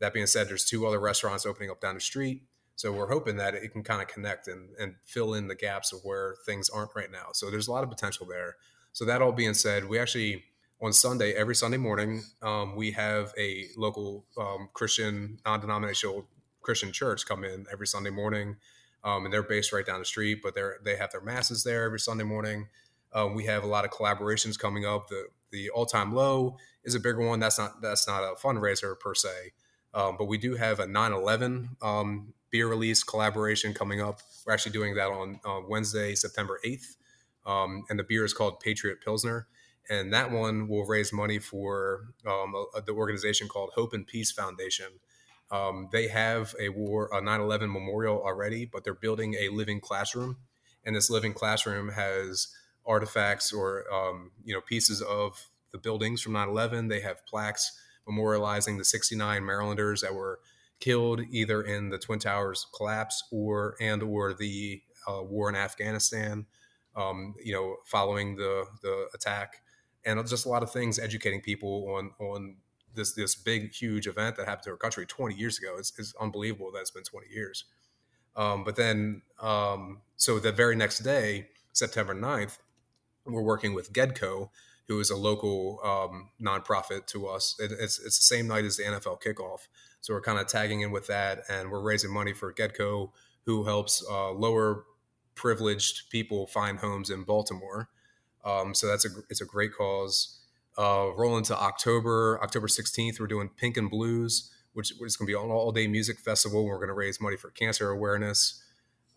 that 0.00 0.12
being 0.12 0.26
said, 0.26 0.48
there's 0.48 0.64
two 0.64 0.86
other 0.86 1.00
restaurants 1.00 1.46
opening 1.46 1.70
up 1.70 1.80
down 1.80 1.94
the 1.94 2.00
street. 2.00 2.42
So 2.76 2.92
we're 2.92 3.10
hoping 3.10 3.36
that 3.36 3.54
it 3.54 3.72
can 3.72 3.82
kind 3.82 4.00
of 4.00 4.08
connect 4.08 4.48
and, 4.48 4.70
and 4.78 4.94
fill 5.04 5.34
in 5.34 5.48
the 5.48 5.54
gaps 5.54 5.92
of 5.92 6.00
where 6.02 6.36
things 6.46 6.70
aren't 6.70 6.94
right 6.94 7.10
now. 7.10 7.28
So 7.32 7.50
there's 7.50 7.68
a 7.68 7.72
lot 7.72 7.84
of 7.84 7.90
potential 7.90 8.26
there. 8.26 8.56
So 8.92 9.04
that 9.04 9.22
all 9.22 9.32
being 9.32 9.54
said, 9.54 9.86
we 9.86 9.98
actually 9.98 10.44
on 10.82 10.94
Sunday, 10.94 11.32
every 11.34 11.54
Sunday 11.54 11.76
morning, 11.76 12.22
um, 12.42 12.74
we 12.74 12.92
have 12.92 13.34
a 13.38 13.66
local 13.76 14.24
um, 14.38 14.70
Christian, 14.72 15.38
non-denominational 15.44 16.26
Christian 16.62 16.92
church 16.92 17.26
come 17.26 17.44
in 17.44 17.66
every 17.72 17.86
Sunday 17.86 18.10
morning, 18.10 18.56
um, 19.04 19.24
and 19.24 19.32
they're 19.34 19.42
based 19.42 19.72
right 19.72 19.86
down 19.86 20.00
the 20.00 20.04
street. 20.04 20.40
But 20.42 20.54
they're 20.54 20.78
they 20.84 20.96
have 20.96 21.12
their 21.12 21.20
masses 21.22 21.64
there 21.64 21.84
every 21.84 22.00
Sunday 22.00 22.24
morning. 22.24 22.68
Um, 23.14 23.34
we 23.34 23.44
have 23.46 23.64
a 23.64 23.68
lot 23.68 23.84
of 23.84 23.90
collaborations 23.92 24.58
coming 24.58 24.86
up. 24.86 25.08
The 25.08 25.26
the 25.52 25.70
all 25.70 25.86
time 25.86 26.14
low 26.14 26.56
is 26.84 26.94
a 26.94 27.00
bigger 27.00 27.26
one. 27.26 27.40
That's 27.40 27.58
not 27.58 27.82
that's 27.82 28.08
not 28.08 28.22
a 28.24 28.34
fundraiser 28.36 28.98
per 28.98 29.14
se, 29.14 29.52
um, 29.94 30.16
but 30.18 30.26
we 30.26 30.38
do 30.38 30.56
have 30.56 30.80
a 30.80 30.86
9/11 30.86 31.82
um, 31.82 32.34
beer 32.50 32.68
release 32.68 33.02
collaboration 33.04 33.74
coming 33.74 34.00
up. 34.00 34.20
We're 34.46 34.54
actually 34.54 34.72
doing 34.72 34.94
that 34.96 35.08
on 35.10 35.40
uh, 35.44 35.60
Wednesday, 35.68 36.14
September 36.14 36.60
8th, 36.64 36.96
um, 37.46 37.84
and 37.90 37.98
the 37.98 38.04
beer 38.04 38.24
is 38.24 38.34
called 38.34 38.60
Patriot 38.60 39.00
Pilsner. 39.04 39.48
and 39.90 40.12
that 40.12 40.30
one 40.30 40.68
will 40.68 40.86
raise 40.86 41.12
money 41.12 41.38
for 41.38 42.14
um, 42.26 42.54
a, 42.74 42.82
the 42.82 42.92
organization 42.92 43.48
called 43.48 43.72
Hope 43.74 43.92
and 43.92 44.06
Peace 44.06 44.30
Foundation. 44.32 44.86
Um, 45.50 45.88
they 45.90 46.08
have 46.08 46.54
a 46.60 46.68
war 46.68 47.10
a 47.12 47.20
9/11 47.20 47.72
memorial 47.72 48.22
already, 48.22 48.66
but 48.66 48.84
they're 48.84 48.94
building 48.94 49.34
a 49.34 49.48
living 49.48 49.80
classroom, 49.80 50.36
and 50.84 50.94
this 50.94 51.10
living 51.10 51.34
classroom 51.34 51.90
has 51.90 52.48
artifacts 52.86 53.52
or 53.52 53.84
um, 53.92 54.30
you 54.44 54.54
know 54.54 54.60
pieces 54.60 55.02
of 55.02 55.48
the 55.72 55.78
buildings 55.78 56.22
from 56.22 56.32
9/11. 56.34 56.88
They 56.88 57.00
have 57.00 57.26
plaques 57.26 57.72
memorializing 58.08 58.78
the 58.78 58.84
69 58.84 59.44
Marylanders 59.44 60.00
that 60.00 60.14
were 60.14 60.40
killed 60.80 61.20
either 61.30 61.62
in 61.62 61.90
the 61.90 61.98
Twin 61.98 62.18
Towers 62.18 62.66
collapse 62.74 63.22
or 63.30 63.76
and 63.80 64.02
or 64.02 64.34
the 64.34 64.82
uh, 65.08 65.22
war 65.22 65.48
in 65.48 65.56
Afghanistan. 65.56 66.46
Um, 66.96 67.34
you 67.42 67.52
know, 67.52 67.76
following 67.86 68.36
the 68.36 68.66
the 68.82 69.08
attack, 69.14 69.62
and 70.04 70.24
just 70.28 70.46
a 70.46 70.48
lot 70.48 70.62
of 70.62 70.72
things 70.72 70.98
educating 70.98 71.40
people 71.40 71.88
on 71.96 72.12
on 72.18 72.56
this 72.94 73.12
this 73.14 73.34
big 73.34 73.72
huge 73.72 74.06
event 74.06 74.36
that 74.36 74.46
happened 74.46 74.64
to 74.64 74.70
our 74.70 74.76
country 74.76 75.06
20 75.06 75.34
years 75.34 75.58
ago. 75.58 75.76
It's, 75.78 75.92
it's 75.98 76.14
unbelievable 76.20 76.70
that 76.72 76.80
it's 76.80 76.90
been 76.90 77.04
20 77.04 77.26
years. 77.30 77.64
Um, 78.36 78.64
but 78.64 78.76
then, 78.76 79.22
um, 79.40 80.02
so 80.16 80.38
the 80.38 80.52
very 80.52 80.76
next 80.76 81.00
day, 81.00 81.48
September 81.72 82.14
9th, 82.14 82.58
we're 83.26 83.42
working 83.42 83.74
with 83.74 83.92
Gedco, 83.92 84.50
who 84.88 85.00
is 85.00 85.10
a 85.10 85.16
local 85.16 85.80
um, 85.84 86.30
nonprofit 86.40 87.06
to 87.06 87.26
us. 87.26 87.56
It, 87.58 87.72
it's, 87.72 87.98
it's 87.98 88.18
the 88.18 88.24
same 88.24 88.46
night 88.46 88.64
as 88.64 88.76
the 88.76 88.84
NFL 88.84 89.22
kickoff. 89.22 89.68
So 90.00 90.14
we're 90.14 90.22
kind 90.22 90.38
of 90.38 90.46
tagging 90.46 90.80
in 90.80 90.90
with 90.90 91.06
that, 91.08 91.42
and 91.48 91.70
we're 91.70 91.82
raising 91.82 92.12
money 92.12 92.32
for 92.32 92.52
Gedco, 92.52 93.10
who 93.44 93.64
helps 93.64 94.04
uh, 94.10 94.32
lower 94.32 94.84
privileged 95.34 96.10
people 96.10 96.46
find 96.46 96.78
homes 96.78 97.10
in 97.10 97.24
Baltimore. 97.24 97.88
Um, 98.44 98.74
so 98.74 98.86
that's 98.86 99.04
a 99.04 99.10
it's 99.28 99.40
a 99.40 99.44
great 99.44 99.74
cause. 99.74 100.39
Uh, 100.80 101.12
roll 101.14 101.36
into 101.36 101.54
October, 101.54 102.40
October 102.42 102.66
16th, 102.66 103.20
we're 103.20 103.26
doing 103.26 103.50
Pink 103.54 103.76
and 103.76 103.90
Blues, 103.90 104.50
which 104.72 104.92
is 104.92 105.14
going 105.14 105.26
to 105.26 105.30
be 105.30 105.34
an 105.34 105.50
all 105.50 105.72
day 105.72 105.86
music 105.86 106.18
festival. 106.18 106.64
We're 106.64 106.76
going 106.76 106.88
to 106.88 106.94
raise 106.94 107.20
money 107.20 107.36
for 107.36 107.50
cancer 107.50 107.90
awareness. 107.90 108.62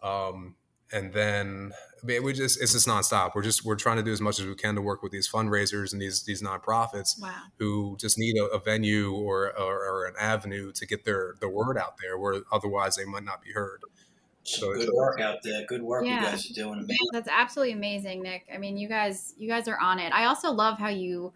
Um, 0.02 0.56
and 0.92 1.14
then 1.14 1.72
we 2.04 2.34
just 2.34 2.62
it's 2.62 2.74
just 2.74 2.86
nonstop. 2.86 3.32
We're 3.34 3.44
just 3.44 3.64
we're 3.64 3.78
trying 3.78 3.96
to 3.96 4.04
do 4.04 4.12
as 4.12 4.20
much 4.20 4.42
as 4.42 4.46
we 4.46 4.56
can 4.56 4.76
to 4.76 4.82
work 4.82 5.02
with 5.02 5.14
these 5.14 5.30
fundraisers 5.32 5.94
and 5.94 6.02
these 6.02 6.24
these 6.24 6.44
nonprofits 6.44 7.22
wow. 7.22 7.34
who 7.60 7.96
just 7.98 8.20
need 8.20 8.36
a, 8.38 8.46
a 8.48 8.60
venue 8.60 9.14
or, 9.14 9.58
or, 9.58 9.86
or 9.86 10.06
an 10.06 10.16
avenue 10.20 10.74
to 10.74 10.86
get 10.86 11.06
their 11.06 11.36
the 11.40 11.48
word 11.48 11.78
out 11.78 11.94
there, 12.02 12.18
where 12.18 12.42
otherwise 12.52 12.98
they 12.98 13.06
might 13.06 13.24
not 13.24 13.42
be 13.42 13.54
heard. 13.54 13.80
So 14.44 14.74
good 14.74 14.90
work 14.94 15.22
out 15.22 15.38
there. 15.44 15.66
Good 15.66 15.82
work 15.82 16.06
yeah. 16.06 16.20
you 16.20 16.26
guys 16.26 16.52
are 16.52 16.54
doing. 16.54 16.80
Amazing. 16.80 16.98
That's 17.14 17.30
absolutely 17.30 17.74
amazing, 17.74 18.22
Nick. 18.22 18.46
I 18.54 18.58
mean, 18.58 18.76
you 18.76 18.90
guys 18.90 19.34
you 19.38 19.48
guys 19.48 19.70
are 19.70 19.80
on 19.80 20.00
it. 20.00 20.12
I 20.12 20.26
also 20.26 20.52
love 20.52 20.78
how 20.78 20.90
you 20.90 21.32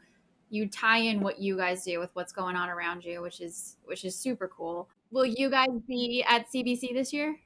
you 0.50 0.68
tie 0.68 1.00
in 1.00 1.20
what 1.20 1.40
you 1.40 1.58
guys 1.58 1.84
do 1.84 2.00
with 2.00 2.10
what's 2.14 2.32
going 2.32 2.56
on 2.56 2.70
around 2.70 3.04
you, 3.04 3.22
which 3.22 3.42
is 3.42 3.78
which 3.86 4.06
is 4.06 4.16
super 4.16 4.48
cool. 4.48 4.90
Will 5.12 5.26
you 5.26 5.50
guys 5.50 5.70
be 5.88 6.24
at 6.28 6.46
CBC 6.54 6.94
this 6.94 7.14
year? 7.14 7.38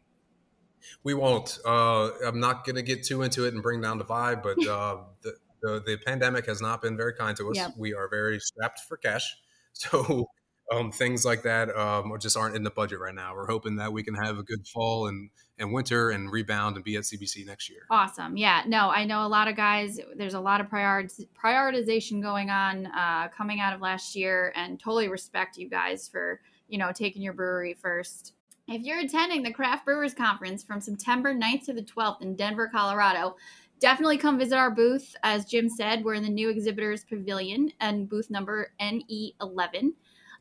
We 1.03 1.13
won't. 1.13 1.59
Uh, 1.65 2.09
I'm 2.25 2.39
not 2.39 2.65
going 2.65 2.75
to 2.75 2.81
get 2.81 3.03
too 3.03 3.21
into 3.21 3.45
it 3.45 3.53
and 3.53 3.61
bring 3.61 3.81
down 3.81 3.97
the 3.99 4.05
vibe, 4.05 4.41
but 4.41 4.57
uh, 4.67 4.97
the, 5.21 5.35
the, 5.61 5.83
the 5.85 5.97
pandemic 6.05 6.47
has 6.47 6.61
not 6.61 6.81
been 6.81 6.97
very 6.97 7.13
kind 7.13 7.37
to 7.37 7.51
us. 7.51 7.57
Yep. 7.57 7.73
We 7.77 7.93
are 7.93 8.09
very 8.09 8.39
strapped 8.39 8.81
for 8.81 8.97
cash, 8.97 9.35
so 9.73 10.27
um, 10.71 10.91
things 10.91 11.25
like 11.25 11.43
that 11.43 11.75
um, 11.75 12.13
just 12.19 12.37
aren't 12.37 12.55
in 12.55 12.63
the 12.63 12.69
budget 12.69 12.99
right 12.99 13.15
now. 13.15 13.35
We're 13.35 13.47
hoping 13.47 13.75
that 13.77 13.91
we 13.91 14.03
can 14.03 14.15
have 14.15 14.37
a 14.37 14.43
good 14.43 14.65
fall 14.67 15.07
and 15.07 15.29
and 15.59 15.71
winter 15.71 16.09
and 16.09 16.31
rebound 16.31 16.75
and 16.75 16.83
be 16.83 16.95
at 16.95 17.03
CBC 17.03 17.45
next 17.45 17.69
year. 17.69 17.81
Awesome. 17.91 18.35
Yeah. 18.35 18.63
No, 18.65 18.89
I 18.89 19.05
know 19.05 19.25
a 19.25 19.27
lot 19.27 19.47
of 19.47 19.55
guys. 19.55 19.99
There's 20.15 20.33
a 20.33 20.39
lot 20.39 20.59
of 20.59 20.67
prioritization 20.67 22.21
going 22.21 22.49
on 22.49 22.87
uh, 22.87 23.27
coming 23.27 23.59
out 23.59 23.73
of 23.73 23.79
last 23.81 24.15
year, 24.15 24.51
and 24.55 24.79
totally 24.79 25.07
respect 25.07 25.57
you 25.57 25.69
guys 25.69 26.07
for 26.07 26.41
you 26.67 26.77
know 26.77 26.91
taking 26.91 27.21
your 27.21 27.33
brewery 27.33 27.73
first. 27.73 28.33
If 28.67 28.83
you're 28.83 28.99
attending 28.99 29.43
the 29.43 29.51
Craft 29.51 29.85
Brewers 29.85 30.13
Conference 30.13 30.63
from 30.63 30.79
September 30.79 31.33
9th 31.33 31.65
to 31.65 31.73
the 31.73 31.81
12th 31.81 32.21
in 32.21 32.35
Denver, 32.35 32.69
Colorado, 32.71 33.35
definitely 33.79 34.17
come 34.17 34.39
visit 34.39 34.55
our 34.55 34.71
booth. 34.71 35.13
As 35.23 35.45
Jim 35.45 35.67
said, 35.67 36.03
we're 36.03 36.13
in 36.13 36.23
the 36.23 36.29
new 36.29 36.49
exhibitors 36.49 37.03
pavilion 37.03 37.73
and 37.81 38.07
booth 38.07 38.29
number 38.29 38.71
NE11. 38.79 39.93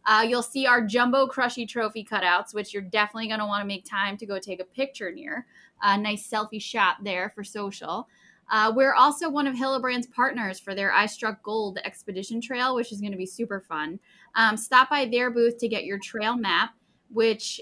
Uh, 0.06 0.24
you'll 0.26 0.42
see 0.42 0.66
our 0.66 0.84
jumbo 0.84 1.26
crushy 1.26 1.66
trophy 1.66 2.04
cutouts, 2.04 2.54
which 2.54 2.72
you're 2.72 2.82
definitely 2.82 3.28
going 3.28 3.40
to 3.40 3.46
want 3.46 3.62
to 3.62 3.66
make 3.66 3.84
time 3.84 4.16
to 4.16 4.26
go 4.26 4.38
take 4.38 4.60
a 4.60 4.64
picture 4.64 5.12
near. 5.12 5.46
A 5.82 5.96
nice 5.96 6.28
selfie 6.28 6.60
shot 6.60 6.96
there 7.02 7.30
for 7.30 7.44
social. 7.44 8.08
Uh, 8.50 8.72
we're 8.74 8.94
also 8.94 9.30
one 9.30 9.46
of 9.46 9.54
Hillebrand's 9.54 10.08
partners 10.08 10.58
for 10.58 10.74
their 10.74 10.92
I 10.92 11.06
Struck 11.06 11.42
Gold 11.42 11.78
Expedition 11.84 12.40
Trail, 12.40 12.74
which 12.74 12.90
is 12.90 13.00
going 13.00 13.12
to 13.12 13.18
be 13.18 13.26
super 13.26 13.60
fun. 13.60 14.00
Um, 14.34 14.56
stop 14.56 14.90
by 14.90 15.04
their 15.04 15.30
booth 15.30 15.58
to 15.58 15.68
get 15.68 15.84
your 15.84 15.98
trail 15.98 16.36
map, 16.36 16.70
which 17.10 17.60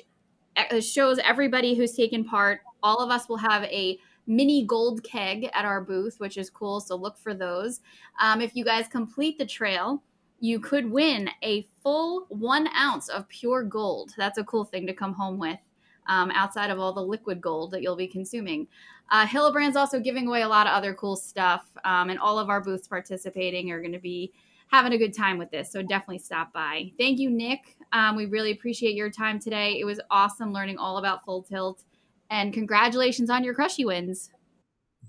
uh, 0.57 0.81
shows 0.81 1.19
everybody 1.19 1.75
who's 1.75 1.93
taken 1.93 2.25
part. 2.25 2.61
All 2.83 2.99
of 2.99 3.11
us 3.11 3.29
will 3.29 3.37
have 3.37 3.65
a 3.65 3.99
mini 4.27 4.65
gold 4.65 5.03
keg 5.05 5.51
at 5.53 5.65
our 5.65 5.83
booth, 5.83 6.21
which 6.21 6.39
is 6.39 6.49
cool. 6.49 6.81
So 6.81 6.97
look 6.97 7.19
for 7.19 7.35
those. 7.35 7.81
Um, 8.21 8.41
if 8.41 8.57
you 8.57 8.65
guys 8.65 8.89
complete 8.89 9.39
the 9.39 9.47
trail, 9.47 10.03
you 10.41 10.61
could 10.61 10.91
win 10.91 11.31
a 11.43 11.67
full 11.83 12.27
one 12.29 12.69
ounce 12.77 13.09
of 13.09 13.29
pure 13.29 13.63
gold. 13.63 14.13
That's 14.17 14.39
a 14.39 14.45
cool 14.45 14.65
thing 14.65 14.87
to 14.87 14.95
come 14.95 15.13
home 15.15 15.39
with. 15.39 15.59
Um, 16.07 16.31
outside 16.31 16.71
of 16.71 16.79
all 16.79 16.95
the 16.95 17.03
liquid 17.03 17.39
gold 17.39 17.71
that 17.73 17.83
you'll 17.83 17.95
be 17.95 18.07
consuming. 18.07 18.67
Uh, 19.11 19.27
Hillebrand's 19.27 19.77
also 19.77 20.01
giving 20.01 20.27
away 20.27 20.41
a 20.41 20.49
lot 20.49 20.67
of 20.67 20.73
other 20.73 20.95
cool 20.95 21.17
stuff, 21.17 21.71
um, 21.85 22.09
and 22.09 22.19
all 22.19 22.39
of 22.39 22.49
our 22.49 22.63
booths 22.63 22.89
participating 22.89 23.71
are 23.71 23.81
going 23.81 23.93
to 23.93 23.99
be 23.99 24.33
having 24.71 24.95
a 24.95 24.99
good 24.99 25.15
time 25.15 25.37
with 25.37 25.51
this. 25.51 25.71
So 25.71 25.83
definitely 25.83 26.21
stop 26.21 26.53
by. 26.53 26.93
Thank 26.99 27.19
you, 27.19 27.29
Nick. 27.29 27.77
Um, 27.93 28.17
we 28.17 28.25
really 28.25 28.53
appreciate 28.53 28.95
your 28.95 29.11
time 29.11 29.39
today. 29.39 29.79
It 29.79 29.85
was 29.85 30.01
awesome 30.11 30.51
learning 30.51 30.79
all 30.79 30.97
about 30.97 31.25
Full 31.27 31.43
Tilt, 31.43 31.85
and 32.31 32.55
congratulations 32.55 33.29
on 33.29 33.45
your 33.45 33.55
crushy 33.55 33.85
wins. 33.85 34.31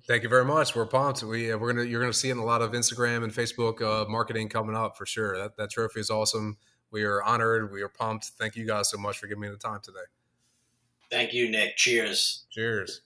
Thank 0.09 0.23
you 0.23 0.29
very 0.29 0.43
much. 0.43 0.75
We're 0.75 0.87
pumped. 0.87 1.21
We 1.21 1.51
uh, 1.51 1.57
we're 1.59 1.71
gonna 1.71 1.85
you're 1.85 2.01
gonna 2.01 2.11
see 2.13 2.29
it 2.29 2.31
in 2.31 2.39
a 2.39 2.43
lot 2.43 2.63
of 2.63 2.71
Instagram 2.71 3.23
and 3.23 3.31
Facebook 3.31 3.79
uh, 3.79 4.09
marketing 4.09 4.49
coming 4.49 4.75
up 4.75 4.97
for 4.97 5.05
sure. 5.05 5.37
That 5.37 5.55
that 5.57 5.69
trophy 5.69 5.99
is 5.99 6.09
awesome. 6.09 6.57
We 6.89 7.03
are 7.03 7.21
honored. 7.21 7.71
We 7.71 7.83
are 7.83 7.89
pumped. 7.89 8.31
Thank 8.39 8.55
you 8.55 8.65
guys 8.65 8.89
so 8.89 8.97
much 8.97 9.19
for 9.19 9.27
giving 9.27 9.41
me 9.41 9.49
the 9.49 9.55
time 9.55 9.81
today. 9.83 9.99
Thank 11.11 11.33
you, 11.33 11.51
Nick. 11.51 11.77
Cheers. 11.77 12.45
Cheers. 12.49 13.01